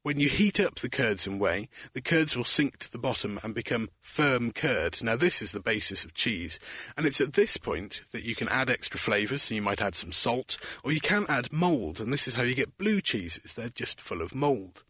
When 0.02 0.20
you 0.20 0.30
heat 0.30 0.60
up 0.60 0.80
the 0.80 0.90
curds 0.90 1.28
and 1.28 1.40
whey, 1.40 1.70
the 1.94 2.02
curds 2.02 2.36
will 2.36 2.44
sink 2.44 2.80
to 2.80 2.92
the 2.92 2.98
bottom 2.98 3.40
and 3.44 3.54
become 3.54 3.90
firm 4.02 4.52
curd. 4.52 5.04
Now, 5.04 5.16
this 5.16 5.40
is 5.40 5.52
the 5.52 5.60
basis 5.60 6.04
of 6.04 6.16
cheese, 6.16 6.60
and 6.98 7.06
it's 7.06 7.22
at 7.22 7.34
this 7.34 7.58
point 7.58 8.02
that 8.14 8.26
you 8.26 8.34
can 8.34 8.50
add 8.50 8.72
extra 8.72 9.00
flavours. 9.00 9.44
So 9.44 9.54
you 9.54 9.62
might 9.62 9.82
add 9.82 9.94
some 9.94 10.12
salt, 10.12 10.58
or 10.84 10.92
you 10.92 11.02
can 11.02 11.28
add 11.30 11.54
mould, 11.54 12.02
and 12.02 12.12
this 12.12 12.28
is 12.28 12.34
how 12.34 12.42
you 12.42 12.56
get 12.56 12.80
blue 12.80 13.00
cheeses. 13.00 13.54
They're 13.54 13.70
just 13.70 14.02
full 14.02 14.24
of 14.24 14.34
mould. 14.34 14.84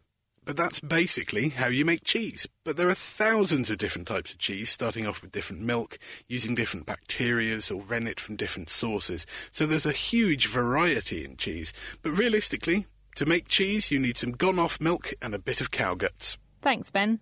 But 0.46 0.58
that's 0.58 0.80
basically 0.80 1.50
how 1.50 1.68
you 1.68 1.86
make 1.86 2.04
cheese. 2.04 2.48
But 2.66 2.76
there 2.76 2.90
are 2.90 2.94
thousands 2.94 3.70
of 3.70 3.78
different 3.78 4.08
types 4.08 4.32
of 4.32 4.40
cheese, 4.40 4.70
starting 4.70 5.08
off 5.08 5.22
with 5.22 5.32
different 5.32 5.62
milk, 5.62 5.98
using 6.28 6.54
different 6.56 6.86
bacterias 6.86 7.74
or 7.74 7.82
rennet 7.82 8.20
from 8.20 8.36
different 8.36 8.70
sources. 8.70 9.26
So 9.52 9.66
there's 9.66 9.86
a 9.86 9.92
huge 9.92 10.48
variety 10.48 11.24
in 11.24 11.38
cheese. 11.38 11.72
But 12.02 12.12
realistically, 12.12 12.88
to 13.16 13.26
make 13.26 13.48
cheese, 13.48 13.92
you 13.92 14.00
need 14.00 14.18
some 14.18 14.32
gone 14.32 14.60
off 14.60 14.82
milk 14.82 15.14
and 15.22 15.34
a 15.34 15.40
bit 15.40 15.62
of 15.62 15.72
cow 15.72 15.96
guts. 15.96 16.38
Thanks, 16.62 16.90
Ben. 16.90 17.20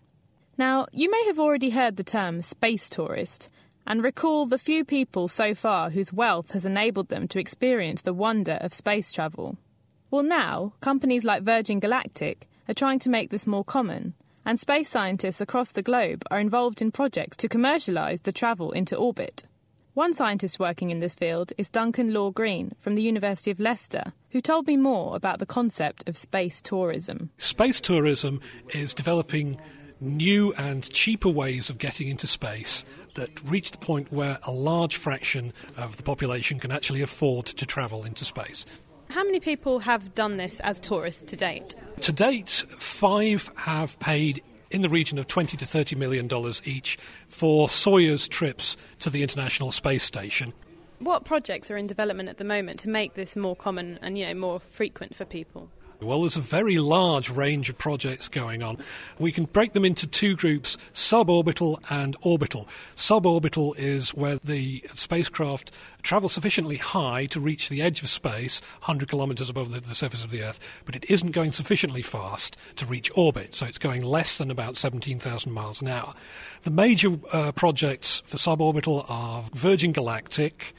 Now, 0.58 0.88
you 0.92 1.10
may 1.10 1.25
have 1.28 1.40
already 1.40 1.72
heard 1.72 1.98
the 1.98 2.04
term 2.04 2.42
space 2.42 2.90
tourist 2.90 3.50
and 3.86 4.04
recall 4.04 4.46
the 4.46 4.58
few 4.58 4.86
people 4.86 5.28
so 5.28 5.56
far 5.56 5.90
whose 5.90 6.13
wealth 6.13 6.51
has 6.51 6.66
enabled 6.66 7.10
them 7.10 7.28
to 7.30 7.40
experience 7.40 8.01
the 8.01 8.13
wonder 8.13 8.58
of 8.62 8.74
space 8.74 9.12
travel. 9.12 9.58
Well, 10.10 10.24
now, 10.24 10.74
companies 10.82 11.24
like 11.24 11.44
Virgin 11.44 11.80
Galactic 11.80 12.48
are 12.72 12.74
trying 12.74 13.00
to 13.00 13.10
make 13.10 13.30
this 13.30 13.46
more 13.46 13.66
common, 13.66 14.13
and 14.46 14.58
space 14.58 14.88
scientists 14.88 15.42
across 15.42 15.74
the 15.74 15.82
globe 15.82 16.24
are 16.32 16.40
involved 16.40 16.82
in 16.82 16.90
projects 16.90 17.36
to 17.36 17.50
commercialise 17.50 18.24
the 18.24 18.32
travel 18.32 18.72
into 18.72 18.96
orbit. 18.96 19.44
One 19.94 20.13
scientist 20.13 20.58
working 20.58 20.90
in 20.90 21.01
this 21.01 21.13
field 21.13 21.51
is 21.58 21.70
Duncan 21.70 22.13
Law 22.13 22.32
Green 22.32 22.72
from 22.80 22.96
the 22.96 23.01
University 23.01 23.51
of 23.51 23.60
Leicester, 23.60 24.13
who 24.30 24.40
told 24.40 24.68
me 24.68 24.78
more 24.78 25.18
about 25.18 25.40
the 25.40 25.46
concept 25.46 26.08
of 26.08 26.16
space 26.16 26.62
tourism. 26.62 27.30
Space 27.38 27.82
tourism 27.82 28.40
is 28.70 28.94
developing 28.94 29.60
new 30.00 30.54
and 30.54 30.90
cheaper 30.92 31.30
ways 31.30 31.70
of 31.70 31.78
getting 31.78 32.08
into 32.08 32.25
space 32.25 32.86
that 33.16 33.30
reach 33.44 33.72
the 33.72 33.78
point 33.78 34.13
where 34.13 34.40
a 34.44 34.51
large 34.51 34.96
fraction 34.96 35.51
of 35.75 35.98
the 35.98 36.04
population 36.04 36.58
can 36.58 36.72
actually 36.72 37.01
afford 37.01 37.46
to 37.48 37.66
travel 37.66 38.06
into 38.06 38.24
space. 38.24 38.66
How 39.12 39.25
many 39.25 39.41
people 39.41 39.80
have 39.80 40.15
done 40.15 40.38
this 40.38 40.62
as 40.62 40.80
tourists 40.80 41.22
to 41.24 41.36
date? 41.36 41.75
To 42.00 42.13
date, 42.13 42.63
five 42.70 43.51
have 43.58 44.00
paid 44.00 44.41
in 44.70 44.80
the 44.84 44.88
region 44.88 45.18
of 45.18 45.27
20 45.27 45.58
to 45.58 45.65
30 45.65 45.98
million 45.98 46.30
dollars 46.30 46.62
each 46.63 46.98
for 47.27 47.68
Soyuz 47.68 48.30
trips 48.30 48.77
to 49.00 49.10
the 49.10 49.22
International 49.22 49.70
Space 49.70 50.03
Station. 50.03 50.53
What 51.00 51.25
projects 51.25 51.70
are 51.70 51.75
in 51.75 51.88
development 51.88 52.30
at 52.30 52.38
the 52.38 52.46
moment 52.46 52.80
to 52.82 52.89
make 52.89 53.15
this 53.15 53.36
more 53.36 53.53
common 53.53 54.00
and 54.01 54.18
you 54.18 54.25
know 54.27 54.34
more 54.34 54.62
frequent 54.62 55.13
for 55.13 55.25
people? 55.25 55.70
Well, 56.01 56.22
there's 56.22 56.36
a 56.36 56.41
very 56.41 56.79
large 56.79 57.29
range 57.29 57.70
of 57.70 57.77
projects 57.77 58.27
going 58.27 58.63
on. 58.63 58.79
We 59.20 59.31
can 59.31 59.46
break 59.46 59.74
them 59.74 59.86
into 59.86 60.08
two 60.08 60.36
groups 60.36 60.75
suborbital 60.96 61.77
and 61.91 62.17
orbital. 62.24 62.67
Suborbital 62.96 63.77
is 63.77 64.10
where 64.15 64.38
the 64.43 64.84
spacecraft 64.96 65.70
travels 66.01 66.34
sufficiently 66.34 66.77
high 66.77 67.27
to 67.27 67.39
reach 67.39 67.70
the 67.70 67.84
edge 67.84 68.01
of 68.01 68.10
space, 68.10 68.62
100 68.79 69.10
kilometers 69.10 69.48
above 69.48 69.70
the, 69.70 69.79
the, 69.79 69.93
surface 69.93 70.24
of 70.24 70.31
the 70.31 70.41
Earth, 70.41 70.60
but 70.86 70.96
it 70.96 71.05
isn't 71.08 71.31
going 71.31 71.51
sufficiently 71.51 72.01
fast 72.01 72.58
to 72.77 72.88
reach 72.88 73.12
orbit, 73.13 73.53
so 73.53 73.67
it's 73.67 73.77
going 73.77 74.01
less 74.01 74.39
than 74.39 74.50
about 74.50 74.77
17,000 74.77 75.51
miles 75.51 75.84
an 75.84 75.88
hour. 75.88 76.15
The 76.63 76.72
major 76.72 77.20
uh, 77.31 77.51
projects 77.51 78.24
for 78.25 78.38
suborbital 78.38 79.05
are 79.08 79.43
Virgin 79.53 79.91
Galactic, 79.91 80.74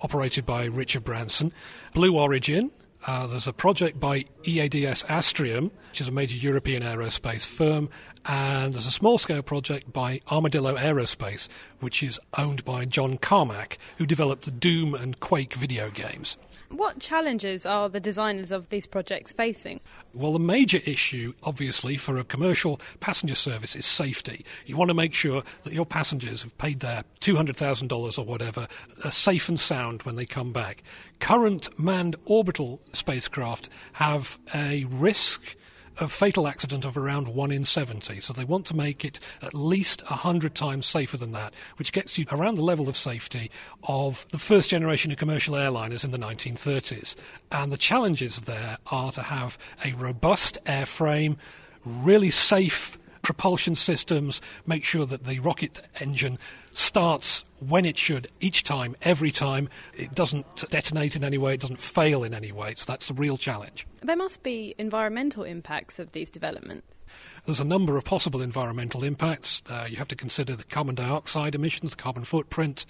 operated 0.00 0.46
by 0.46 0.64
Richard 0.64 1.04
Branson, 1.04 1.52
Blue 1.92 2.16
Origin, 2.18 2.70
uh, 3.06 3.26
there's 3.26 3.48
a 3.48 3.52
project 3.52 3.98
by 3.98 4.24
EADS 4.44 5.04
Astrium, 5.04 5.70
which 5.90 6.00
is 6.00 6.08
a 6.08 6.12
major 6.12 6.36
European 6.36 6.82
aerospace 6.82 7.44
firm, 7.44 7.88
and 8.24 8.72
there's 8.72 8.86
a 8.86 8.92
small 8.92 9.18
scale 9.18 9.42
project 9.42 9.92
by 9.92 10.20
Armadillo 10.30 10.76
Aerospace, 10.76 11.48
which 11.80 12.02
is 12.02 12.20
owned 12.38 12.64
by 12.64 12.84
John 12.84 13.18
Carmack, 13.18 13.78
who 13.98 14.06
developed 14.06 14.44
the 14.44 14.50
Doom 14.50 14.94
and 14.94 15.18
Quake 15.18 15.54
video 15.54 15.90
games. 15.90 16.38
What 16.72 17.00
challenges 17.00 17.66
are 17.66 17.90
the 17.90 18.00
designers 18.00 18.50
of 18.50 18.70
these 18.70 18.86
projects 18.86 19.30
facing? 19.30 19.80
Well, 20.14 20.32
the 20.32 20.38
major 20.38 20.80
issue, 20.86 21.34
obviously, 21.42 21.98
for 21.98 22.16
a 22.16 22.24
commercial 22.24 22.80
passenger 23.00 23.34
service 23.34 23.76
is 23.76 23.84
safety. 23.84 24.44
You 24.64 24.78
want 24.78 24.88
to 24.88 24.94
make 24.94 25.12
sure 25.12 25.42
that 25.64 25.74
your 25.74 25.84
passengers 25.84 26.42
have 26.42 26.56
paid 26.56 26.80
their 26.80 27.04
$200,000 27.20 28.18
or 28.18 28.24
whatever 28.24 28.68
are 29.04 29.10
safe 29.10 29.50
and 29.50 29.60
sound 29.60 30.02
when 30.04 30.16
they 30.16 30.24
come 30.24 30.52
back. 30.52 30.82
Current 31.20 31.68
manned 31.78 32.16
orbital 32.24 32.80
spacecraft 32.94 33.68
have 33.92 34.38
a 34.54 34.86
risk 34.88 35.56
a 35.98 36.08
fatal 36.08 36.48
accident 36.48 36.84
of 36.84 36.96
around 36.96 37.28
1 37.28 37.52
in 37.52 37.64
70. 37.64 38.20
So 38.20 38.32
they 38.32 38.44
want 38.44 38.66
to 38.66 38.76
make 38.76 39.04
it 39.04 39.20
at 39.42 39.54
least 39.54 40.02
100 40.10 40.54
times 40.54 40.86
safer 40.86 41.16
than 41.16 41.32
that, 41.32 41.54
which 41.76 41.92
gets 41.92 42.18
you 42.18 42.26
around 42.30 42.54
the 42.54 42.62
level 42.62 42.88
of 42.88 42.96
safety 42.96 43.50
of 43.84 44.26
the 44.30 44.38
first 44.38 44.70
generation 44.70 45.10
of 45.12 45.18
commercial 45.18 45.54
airliners 45.54 46.04
in 46.04 46.10
the 46.10 46.18
1930s. 46.18 47.14
And 47.50 47.72
the 47.72 47.76
challenges 47.76 48.40
there 48.40 48.78
are 48.86 49.12
to 49.12 49.22
have 49.22 49.58
a 49.84 49.92
robust 49.94 50.58
airframe, 50.64 51.36
really 51.84 52.30
safe 52.30 52.98
propulsion 53.22 53.76
systems, 53.76 54.40
make 54.66 54.84
sure 54.84 55.06
that 55.06 55.24
the 55.24 55.38
rocket 55.40 55.80
engine 56.00 56.38
starts 56.72 57.44
when 57.68 57.84
it 57.84 57.96
should 57.98 58.28
each 58.40 58.64
time, 58.64 58.96
every 59.02 59.30
time. 59.30 59.68
It 59.96 60.14
doesn't 60.14 60.70
detonate 60.70 61.16
in 61.16 61.24
any 61.24 61.38
way, 61.38 61.54
it 61.54 61.60
doesn't 61.60 61.80
fail 61.80 62.24
in 62.24 62.34
any 62.34 62.52
way. 62.52 62.74
So 62.76 62.84
that's 62.86 63.08
the 63.08 63.14
real 63.14 63.36
challenge. 63.36 63.86
There 64.02 64.16
must 64.16 64.42
be 64.42 64.74
environmental 64.78 65.44
impacts 65.44 65.98
of 65.98 66.12
these 66.12 66.30
developments. 66.30 67.02
There's 67.44 67.60
a 67.60 67.64
number 67.64 67.96
of 67.96 68.04
possible 68.04 68.40
environmental 68.40 69.02
impacts. 69.02 69.62
Uh, 69.68 69.86
you 69.88 69.96
have 69.96 70.06
to 70.08 70.16
consider 70.16 70.54
the 70.54 70.62
carbon 70.62 70.94
dioxide 70.94 71.56
emissions, 71.56 71.90
the 71.90 71.96
carbon 71.96 72.22
footprint, 72.22 72.86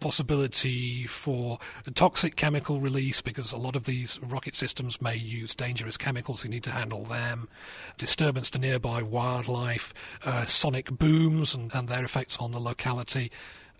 possibility 0.00 1.06
for 1.06 1.58
toxic 1.94 2.36
chemical 2.36 2.80
release 2.80 3.22
because 3.22 3.52
a 3.52 3.56
lot 3.56 3.76
of 3.76 3.84
these 3.84 4.20
rocket 4.22 4.54
systems 4.54 5.00
may 5.00 5.16
use 5.16 5.54
dangerous 5.54 5.96
chemicals. 5.96 6.44
You 6.44 6.50
need 6.50 6.64
to 6.64 6.70
handle 6.70 7.04
them, 7.04 7.48
disturbance 7.96 8.50
to 8.50 8.58
nearby 8.58 9.00
wildlife, 9.00 9.94
uh, 10.22 10.44
sonic 10.44 10.90
booms 10.90 11.54
and, 11.54 11.74
and 11.74 11.88
their 11.88 12.04
effects 12.04 12.36
on 12.36 12.52
the 12.52 12.60
locality 12.60 13.30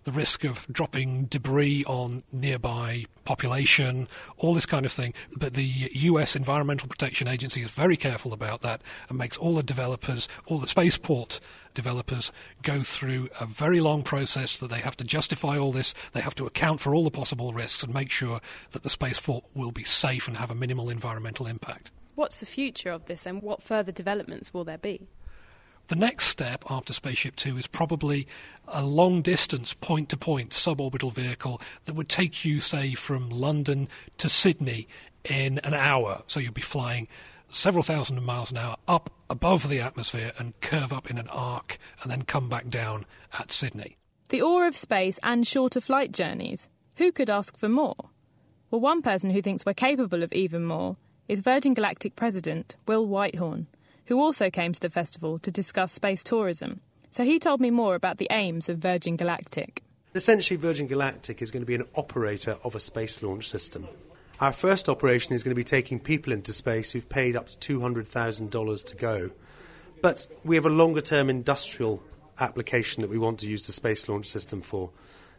the 0.05 0.11
risk 0.11 0.43
of 0.43 0.65
dropping 0.71 1.25
debris 1.25 1.83
on 1.85 2.23
nearby 2.31 3.05
population, 3.25 4.07
all 4.37 4.53
this 4.53 4.65
kind 4.65 4.85
of 4.85 4.91
thing. 4.91 5.13
But 5.35 5.55
the 5.55 5.89
US 5.93 6.35
Environmental 6.35 6.87
Protection 6.87 7.27
Agency 7.27 7.61
is 7.61 7.71
very 7.71 7.97
careful 7.97 8.31
about 8.31 8.61
that 8.61 8.81
and 9.09 9.17
makes 9.17 9.35
all 9.37 9.55
the 9.55 9.63
developers, 9.63 10.27
all 10.45 10.59
the 10.59 10.67
spaceport 10.67 11.39
developers 11.73 12.31
go 12.61 12.81
through 12.81 13.29
a 13.39 13.45
very 13.45 13.81
long 13.81 14.03
process 14.03 14.59
that 14.59 14.69
they 14.69 14.79
have 14.79 14.95
to 14.97 15.03
justify 15.03 15.57
all 15.57 15.71
this, 15.71 15.93
they 16.13 16.21
have 16.21 16.35
to 16.35 16.45
account 16.45 16.79
for 16.79 16.95
all 16.95 17.03
the 17.03 17.11
possible 17.11 17.51
risks 17.51 17.83
and 17.83 17.93
make 17.93 18.11
sure 18.11 18.39
that 18.71 18.83
the 18.83 18.89
spaceport 18.89 19.43
will 19.55 19.71
be 19.71 19.83
safe 19.83 20.27
and 20.27 20.37
have 20.37 20.51
a 20.51 20.55
minimal 20.55 20.89
environmental 20.89 21.47
impact. 21.47 21.91
What's 22.13 22.39
the 22.39 22.45
future 22.45 22.91
of 22.91 23.05
this 23.07 23.25
and 23.25 23.41
what 23.41 23.61
further 23.61 23.91
developments 23.91 24.53
will 24.53 24.63
there 24.63 24.77
be? 24.77 25.07
The 25.87 25.95
next 25.95 26.27
step 26.27 26.65
after 26.67 26.93
Spaceship 26.93 27.35
Two 27.35 27.57
is 27.57 27.67
probably 27.67 28.27
a 28.67 28.83
long 28.83 29.21
distance 29.21 29.75
point 29.75 30.09
to 30.09 30.17
point 30.17 30.49
suborbital 30.49 31.13
vehicle 31.13 31.61
that 31.85 31.93
would 31.93 32.09
take 32.09 32.43
you, 32.43 32.59
say, 32.59 32.95
from 32.95 33.29
London 33.29 33.87
to 34.17 34.27
Sydney 34.27 34.87
in 35.23 35.59
an 35.59 35.75
hour. 35.75 36.23
So 36.25 36.39
you'd 36.39 36.55
be 36.55 36.61
flying 36.61 37.07
several 37.51 37.83
thousand 37.83 38.21
miles 38.23 38.49
an 38.49 38.57
hour 38.57 38.77
up 38.87 39.11
above 39.29 39.69
the 39.69 39.79
atmosphere 39.79 40.31
and 40.39 40.59
curve 40.59 40.91
up 40.91 41.09
in 41.09 41.19
an 41.19 41.27
arc 41.27 41.77
and 42.01 42.11
then 42.11 42.23
come 42.23 42.49
back 42.49 42.67
down 42.69 43.05
at 43.37 43.51
Sydney. 43.51 43.97
The 44.29 44.41
awe 44.41 44.67
of 44.67 44.75
space 44.75 45.19
and 45.21 45.45
shorter 45.45 45.81
flight 45.81 46.11
journeys. 46.11 46.67
Who 46.95 47.11
could 47.11 47.29
ask 47.29 47.57
for 47.57 47.69
more? 47.69 48.09
Well, 48.71 48.81
one 48.81 49.03
person 49.03 49.29
who 49.29 49.41
thinks 49.41 49.65
we're 49.65 49.75
capable 49.75 50.23
of 50.23 50.33
even 50.33 50.65
more 50.65 50.97
is 51.27 51.41
Virgin 51.41 51.75
Galactic 51.75 52.15
President 52.15 52.75
Will 52.87 53.05
Whitehorn, 53.05 53.67
who 54.05 54.19
also 54.19 54.49
came 54.49 54.71
to 54.73 54.79
the 54.79 54.89
festival 54.89 55.39
to 55.39 55.51
discuss 55.51 55.91
space 55.91 56.23
tourism. 56.23 56.81
So 57.11 57.23
he 57.23 57.39
told 57.39 57.61
me 57.61 57.71
more 57.71 57.95
about 57.95 58.17
the 58.17 58.27
aims 58.31 58.69
of 58.69 58.79
Virgin 58.79 59.15
Galactic. 59.15 59.81
Essentially, 60.13 60.57
Virgin 60.57 60.87
Galactic 60.87 61.41
is 61.41 61.51
going 61.51 61.61
to 61.61 61.67
be 61.67 61.75
an 61.75 61.87
operator 61.95 62.57
of 62.63 62.75
a 62.75 62.79
space 62.79 63.21
launch 63.21 63.49
system. 63.49 63.87
Our 64.39 64.53
first 64.53 64.89
operation 64.89 65.33
is 65.33 65.43
going 65.43 65.51
to 65.51 65.55
be 65.55 65.63
taking 65.63 65.99
people 65.99 66.33
into 66.33 66.51
space 66.51 66.91
who've 66.91 67.07
paid 67.07 67.35
up 67.35 67.47
to 67.47 67.79
$200,000 67.79 68.85
to 68.85 68.95
go. 68.95 69.31
But 70.01 70.27
we 70.43 70.55
have 70.55 70.65
a 70.65 70.69
longer 70.69 71.01
term 71.01 71.29
industrial 71.29 72.03
application 72.39 73.01
that 73.01 73.09
we 73.09 73.17
want 73.17 73.39
to 73.39 73.47
use 73.47 73.65
the 73.65 73.73
space 73.73 74.09
launch 74.09 74.27
system 74.27 74.61
for. 74.61 74.91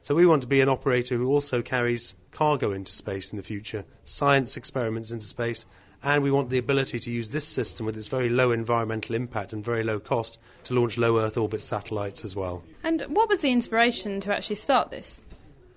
So 0.03 0.15
we 0.15 0.25
want 0.25 0.43
to 0.43 0.49
be 0.49 0.61
an 0.61 0.69
operator 0.69 1.17
who 1.17 1.29
also 1.29 1.63
carries 1.63 2.15
cargo 2.31 2.73
into 2.73 2.93
space 2.93 3.33
in 3.33 3.37
the 3.37 3.43
future, 3.43 3.85
science 4.05 4.57
experiments 4.57 5.11
into 5.11 5.27
space, 5.27 5.67
and 6.03 6.23
we 6.23 6.31
want 6.31 6.51
the 6.51 6.59
ability 6.59 6.99
to 7.01 7.11
use 7.11 7.31
this 7.31 7.47
system 7.47 7.87
with 7.87 7.97
its 7.97 8.09
very 8.09 8.29
low 8.29 8.53
environmental 8.53 9.15
impact 9.15 9.53
and 9.53 9.65
very 9.65 9.83
low 9.83 9.99
cost 9.99 10.39
to 10.65 10.75
launch 10.75 10.99
low 10.99 11.19
Earth 11.19 11.37
orbit 11.37 11.61
satellites 11.61 12.25
as 12.25 12.37
well. 12.37 12.65
And 12.85 13.03
what 13.03 13.29
was 13.29 13.41
the 13.41 13.51
inspiration 13.51 14.21
to 14.21 14.35
actually 14.35 14.57
start 14.57 14.91
this? 14.91 15.25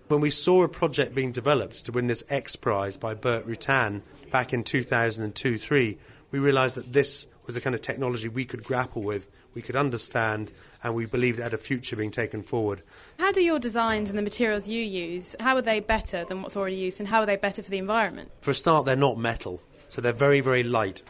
When 0.07 0.21
we 0.21 0.31
saw 0.31 0.63
a 0.63 0.67
project 0.67 1.13
being 1.13 1.31
developed 1.31 1.85
to 1.85 1.91
win 1.91 2.07
this 2.07 2.23
X 2.29 2.55
Prize 2.55 2.97
by 2.97 3.13
Burt 3.13 3.47
Rutan 3.47 4.01
back 4.31 4.53
in 4.53 4.63
2002 4.63 5.57
3, 5.57 5.97
we 6.31 6.39
realised 6.39 6.75
that 6.75 6.93
this 6.93 7.27
was 7.45 7.55
a 7.55 7.61
kind 7.61 7.75
of 7.75 7.81
technology 7.81 8.27
we 8.27 8.45
could 8.45 8.63
grapple 8.63 9.01
with, 9.01 9.27
we 9.53 9.61
could 9.61 9.75
understand, 9.75 10.51
and 10.83 10.93
we 10.93 11.05
believed 11.05 11.39
it 11.39 11.43
had 11.43 11.53
a 11.53 11.57
future 11.57 11.95
being 11.95 12.11
taken 12.11 12.43
forward. 12.43 12.81
How 13.17 13.31
do 13.31 13.41
your 13.41 13.59
designs 13.59 14.09
and 14.09 14.17
the 14.17 14.23
materials 14.23 14.67
you 14.67 14.81
use, 14.81 15.35
how 15.39 15.55
are 15.55 15.61
they 15.61 15.79
better 15.79 16.25
than 16.25 16.41
what's 16.41 16.55
already 16.55 16.75
used, 16.75 16.99
and 16.99 17.07
how 17.07 17.21
are 17.21 17.25
they 17.25 17.35
better 17.35 17.63
for 17.63 17.69
the 17.69 17.77
environment? 17.77 18.31
For 18.41 18.51
a 18.51 18.55
start, 18.55 18.85
they're 18.85 18.95
not 18.95 19.17
metal, 19.17 19.61
so 19.89 19.99
they're 19.99 20.13
very, 20.13 20.39
very 20.39 20.63
light. 20.63 21.03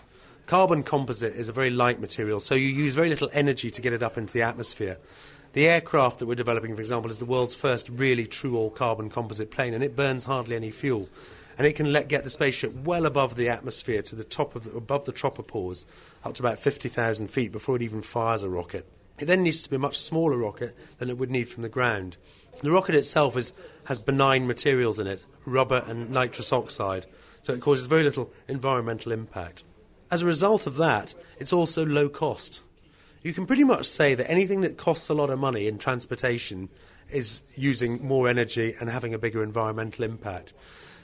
Carbon 0.48 0.82
composite 0.82 1.36
is 1.36 1.48
a 1.48 1.54
very 1.54 1.70
light 1.70 2.00
material, 2.00 2.40
so 2.40 2.56
you 2.56 2.68
use 2.68 2.96
very 2.96 3.10
little 3.10 3.30
energy 3.34 3.70
to 3.70 3.82
get 3.82 3.94
it 3.94 4.02
up 4.02 4.18
into 4.18 4.34
the 4.34 4.42
atmosphere. 4.42 4.98
The 5.54 5.68
aircraft 5.68 6.20
that 6.20 6.26
we're 6.26 6.36
developing, 6.36 6.76
for 6.76 6.82
example, 6.82 7.12
is 7.12 7.20
the 7.20 7.26
world's 7.26 7.54
first 7.54 7.90
really 7.90 8.26
true 8.26 8.58
all 8.58 8.72
carbon 8.72 9.10
composite 9.10 9.52
plane, 9.52 9.76
and 9.76 9.84
it 9.84 9.96
burns 9.96 10.24
hardly 10.24 10.56
any 10.56 10.72
fuel. 10.72 11.08
And 11.58 11.68
it 11.68 11.74
can 11.74 11.92
let, 11.92 12.08
get 12.08 12.24
the 12.24 12.30
spaceship 12.30 12.74
well 12.74 13.06
above 13.06 13.36
the 13.36 13.50
atmosphere 13.50 14.02
to 14.02 14.16
the 14.16 14.24
top 14.24 14.56
of 14.56 14.64
the, 14.64 14.78
above 14.78 15.06
the 15.06 15.14
tropopause, 15.14 15.86
up 16.24 16.34
to 16.36 16.42
about 16.42 16.60
50,000 16.60 17.28
feet 17.30 17.52
before 17.52 17.76
it 17.76 17.82
even 17.82 18.02
fires 18.02 18.44
a 18.44 18.50
rocket. 18.50 18.86
It 19.20 19.26
then 19.26 19.44
needs 19.44 19.64
to 19.64 19.70
be 19.70 19.76
a 19.76 19.80
much 19.80 19.98
smaller 19.98 20.38
rocket 20.38 20.76
than 20.98 21.10
it 21.10 21.18
would 21.18 21.30
need 21.30 21.50
from 21.50 21.64
the 21.64 21.70
ground. 21.70 22.18
The 22.64 22.72
rocket 22.72 22.96
itself 22.96 23.36
is, 23.36 23.54
has 23.86 24.00
benign 24.00 24.48
materials 24.48 25.00
in 25.00 25.08
it, 25.08 25.24
rubber 25.46 25.84
and 25.88 26.10
nitrous 26.12 26.54
oxide, 26.54 27.06
so 27.42 27.54
it 27.54 27.62
causes 27.62 27.86
very 27.86 28.04
little 28.04 28.32
environmental 28.48 29.12
impact. 29.12 29.64
As 30.12 30.22
a 30.22 30.26
result 30.26 30.68
of 30.68 30.78
that, 30.78 31.14
it's 31.40 31.54
also 31.54 31.86
low 31.86 32.10
cost 32.10 32.62
you 33.22 33.34
can 33.34 33.46
pretty 33.46 33.64
much 33.64 33.86
say 33.86 34.16
that 34.16 34.30
anything 34.30 34.62
that 34.62 34.78
costs 34.78 35.10
a 35.10 35.14
lot 35.14 35.30
of 35.30 35.40
money 35.40 35.68
in 35.68 35.78
transportation 35.78 36.70
is 37.10 37.42
using 37.56 38.06
more 38.06 38.30
energy 38.30 38.76
and 38.80 38.90
having 38.90 39.14
a 39.14 39.20
bigger 39.20 39.44
environmental 39.44 40.06
impact. 40.06 40.54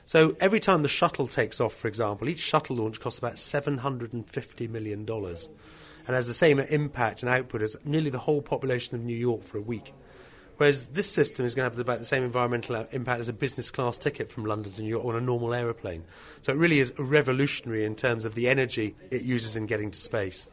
So 0.06 0.36
every 0.39 0.60
time 0.60 0.84
the 0.84 0.88
shuttle 0.88 1.28
takes 1.28 1.60
off, 1.60 1.74
for 1.74 1.88
example, 1.88 2.30
each 2.30 2.39
shuttle 2.39 2.78
launch 2.78 3.00
costs 3.00 3.19
about 3.19 3.36
$750 3.36 4.69
million 4.69 5.06
and 5.10 6.15
has 6.15 6.28
the 6.28 6.34
same 6.34 6.60
impact 6.60 7.24
and 7.24 7.30
output 7.30 7.62
as 7.62 7.76
nearly 7.84 8.12
the 8.12 8.19
whole 8.19 8.41
population 8.41 8.95
of 8.95 9.04
New 9.04 9.17
York 9.17 9.43
for 9.43 9.58
a 9.58 9.62
week. 9.62 9.93
Whereas 10.57 10.89
this 10.89 11.09
system 11.09 11.45
is 11.45 11.53
going 11.53 11.69
to 11.69 11.75
have 11.75 11.79
about 11.79 11.99
the 11.99 12.05
same 12.05 12.23
environmental 12.23 12.75
uh, 12.77 12.85
impact 12.91 13.19
as 13.19 13.27
a 13.27 13.33
business 13.33 13.71
class 13.71 13.97
ticket 13.97 14.31
from 14.31 14.45
London 14.45 14.71
to 14.73 14.81
New 14.81 14.87
York 14.87 15.05
on 15.05 15.15
a 15.15 15.21
normal 15.21 15.53
aeroplane. 15.53 16.03
So 16.41 16.53
it 16.53 16.57
really 16.57 16.79
is 16.79 16.93
revolutionary 16.97 17.83
in 17.83 17.95
terms 17.95 18.25
of 18.25 18.35
the 18.35 18.47
energy 18.47 18.95
it 19.11 19.23
uses 19.23 19.55
in 19.55 19.65
getting 19.65 19.91
to 19.91 19.99
space. 19.99 20.47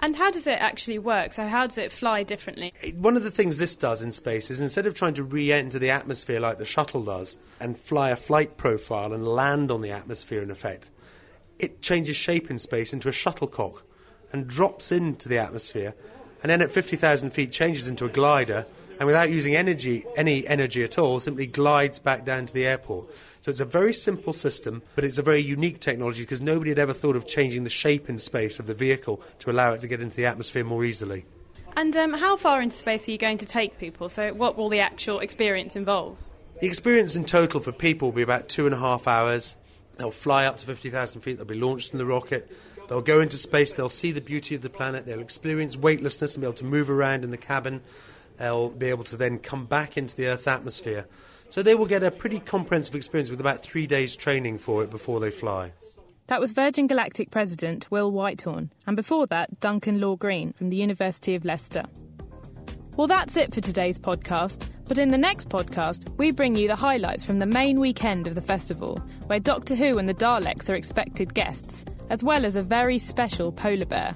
And 0.00 0.14
how 0.14 0.30
does 0.30 0.46
it 0.46 0.60
actually 0.60 0.98
work? 0.98 1.32
So, 1.32 1.48
how 1.48 1.66
does 1.66 1.76
it 1.76 1.90
fly 1.90 2.22
differently? 2.22 2.72
One 2.94 3.16
of 3.16 3.24
the 3.24 3.32
things 3.32 3.58
this 3.58 3.74
does 3.74 4.00
in 4.00 4.12
space 4.12 4.48
is 4.48 4.60
instead 4.60 4.86
of 4.86 4.94
trying 4.94 5.14
to 5.14 5.24
re 5.24 5.52
enter 5.52 5.80
the 5.80 5.90
atmosphere 5.90 6.38
like 6.38 6.58
the 6.58 6.64
shuttle 6.64 7.02
does 7.02 7.36
and 7.58 7.76
fly 7.76 8.10
a 8.10 8.16
flight 8.16 8.56
profile 8.56 9.12
and 9.12 9.26
land 9.26 9.72
on 9.72 9.80
the 9.80 9.90
atmosphere 9.90 10.40
in 10.40 10.52
effect, 10.52 10.90
it 11.58 11.82
changes 11.82 12.16
shape 12.16 12.48
in 12.48 12.58
space 12.58 12.92
into 12.92 13.08
a 13.08 13.12
shuttlecock 13.12 13.82
and 14.32 14.46
drops 14.46 14.92
into 14.92 15.28
the 15.28 15.38
atmosphere 15.38 15.94
and 16.42 16.50
then 16.50 16.62
at 16.62 16.70
50,000 16.70 17.30
feet 17.30 17.50
changes 17.50 17.88
into 17.88 18.04
a 18.04 18.08
glider 18.08 18.66
and 18.98 19.06
without 19.06 19.30
using 19.30 19.54
energy, 19.54 20.04
any 20.16 20.46
energy 20.46 20.82
at 20.82 20.98
all, 20.98 21.20
simply 21.20 21.46
glides 21.46 21.98
back 21.98 22.24
down 22.24 22.46
to 22.46 22.54
the 22.54 22.66
airport. 22.66 23.08
So 23.40 23.50
it's 23.50 23.60
a 23.60 23.64
very 23.64 23.92
simple 23.92 24.32
system, 24.32 24.82
but 24.94 25.04
it's 25.04 25.18
a 25.18 25.22
very 25.22 25.40
unique 25.40 25.80
technology 25.80 26.22
because 26.22 26.40
nobody 26.40 26.70
had 26.70 26.78
ever 26.78 26.92
thought 26.92 27.14
of 27.14 27.26
changing 27.26 27.64
the 27.64 27.70
shape 27.70 28.08
in 28.08 28.18
space 28.18 28.58
of 28.58 28.66
the 28.66 28.74
vehicle 28.74 29.22
to 29.40 29.50
allow 29.50 29.72
it 29.72 29.80
to 29.82 29.88
get 29.88 30.00
into 30.00 30.16
the 30.16 30.26
atmosphere 30.26 30.64
more 30.64 30.84
easily. 30.84 31.24
And 31.76 31.96
um, 31.96 32.12
how 32.12 32.36
far 32.36 32.60
into 32.60 32.76
space 32.76 33.06
are 33.06 33.12
you 33.12 33.18
going 33.18 33.38
to 33.38 33.46
take 33.46 33.78
people? 33.78 34.08
So, 34.08 34.34
what 34.34 34.56
will 34.56 34.68
the 34.68 34.80
actual 34.80 35.20
experience 35.20 35.76
involve? 35.76 36.18
The 36.60 36.66
experience 36.66 37.14
in 37.14 37.24
total 37.24 37.60
for 37.60 37.70
people 37.70 38.08
will 38.08 38.16
be 38.16 38.22
about 38.22 38.48
two 38.48 38.66
and 38.66 38.74
a 38.74 38.78
half 38.78 39.06
hours. 39.06 39.54
They'll 39.96 40.10
fly 40.10 40.46
up 40.46 40.58
to 40.58 40.66
50,000 40.66 41.20
feet, 41.20 41.36
they'll 41.36 41.46
be 41.46 41.54
launched 41.54 41.92
in 41.92 41.98
the 41.98 42.06
rocket, 42.06 42.50
they'll 42.88 43.00
go 43.00 43.20
into 43.20 43.36
space, 43.36 43.74
they'll 43.74 43.88
see 43.88 44.10
the 44.10 44.20
beauty 44.20 44.56
of 44.56 44.62
the 44.62 44.70
planet, 44.70 45.06
they'll 45.06 45.20
experience 45.20 45.76
weightlessness 45.76 46.34
and 46.34 46.42
be 46.42 46.46
able 46.46 46.56
to 46.56 46.64
move 46.64 46.90
around 46.90 47.22
in 47.22 47.30
the 47.30 47.36
cabin, 47.36 47.80
they'll 48.38 48.70
be 48.70 48.86
able 48.86 49.04
to 49.04 49.16
then 49.16 49.38
come 49.38 49.66
back 49.66 49.96
into 49.96 50.16
the 50.16 50.26
Earth's 50.26 50.46
atmosphere. 50.46 51.06
So 51.48 51.62
they 51.62 51.74
will 51.74 51.86
get 51.86 52.02
a 52.02 52.10
pretty 52.10 52.40
comprehensive 52.40 52.94
experience 52.94 53.30
with 53.30 53.40
about 53.40 53.62
three 53.62 53.86
days 53.86 54.16
training 54.16 54.58
for 54.58 54.82
it 54.82 54.90
before 54.90 55.20
they 55.20 55.30
fly. 55.30 55.72
That 56.28 56.40
was 56.40 56.52
Virgin 56.52 56.86
Galactic 56.86 57.30
President 57.30 57.90
Will 57.90 58.12
Whitehorn, 58.12 58.70
and 58.86 58.96
before 58.96 59.26
that, 59.28 59.60
Duncan 59.60 59.98
Law 59.98 60.16
Green 60.16 60.52
from 60.52 60.68
the 60.68 60.76
University 60.76 61.34
of 61.34 61.44
Leicester. 61.44 61.84
Well, 62.96 63.06
that's 63.06 63.36
it 63.36 63.54
for 63.54 63.60
today's 63.60 63.98
podcast. 63.98 64.68
But 64.88 64.98
in 64.98 65.10
the 65.10 65.18
next 65.18 65.50
podcast, 65.50 66.08
we 66.16 66.30
bring 66.30 66.56
you 66.56 66.66
the 66.66 66.74
highlights 66.74 67.22
from 67.22 67.38
the 67.38 67.46
main 67.46 67.78
weekend 67.78 68.26
of 68.26 68.34
the 68.34 68.42
festival, 68.42 68.96
where 69.26 69.38
Doctor 69.38 69.74
Who 69.74 69.98
and 69.98 70.08
the 70.08 70.14
Daleks 70.14 70.70
are 70.70 70.74
expected 70.74 71.34
guests, 71.34 71.84
as 72.08 72.24
well 72.24 72.46
as 72.46 72.56
a 72.56 72.62
very 72.62 72.98
special 72.98 73.52
polar 73.52 73.84
bear. 73.84 74.14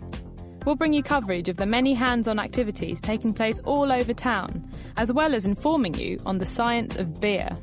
We'll 0.64 0.76
bring 0.76 0.92
you 0.92 1.02
coverage 1.02 1.48
of 1.48 1.56
the 1.56 1.66
many 1.66 1.92
hands 1.92 2.28
on 2.28 2.38
activities 2.38 3.00
taking 3.00 3.34
place 3.34 3.58
all 3.64 3.90
over 3.90 4.14
town, 4.14 4.64
as 4.96 5.12
well 5.12 5.34
as 5.34 5.44
informing 5.44 5.94
you 5.94 6.20
on 6.24 6.38
the 6.38 6.46
science 6.46 6.96
of 6.96 7.20
beer. 7.20 7.56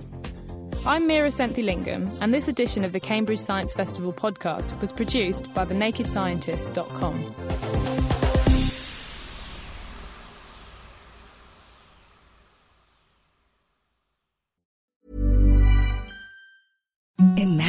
I'm 0.85 1.03
Meera 1.03 1.31
Senthilingam, 1.31 2.17
and 2.21 2.33
this 2.33 2.47
edition 2.49 2.83
of 2.83 2.91
the 2.91 2.99
Cambridge 2.99 3.39
Science 3.39 3.73
Festival 3.73 4.11
podcast 4.11 4.79
was 4.81 4.91
produced 4.91 5.53
by 5.53 5.65
thenakedscientist.com. 5.65 7.58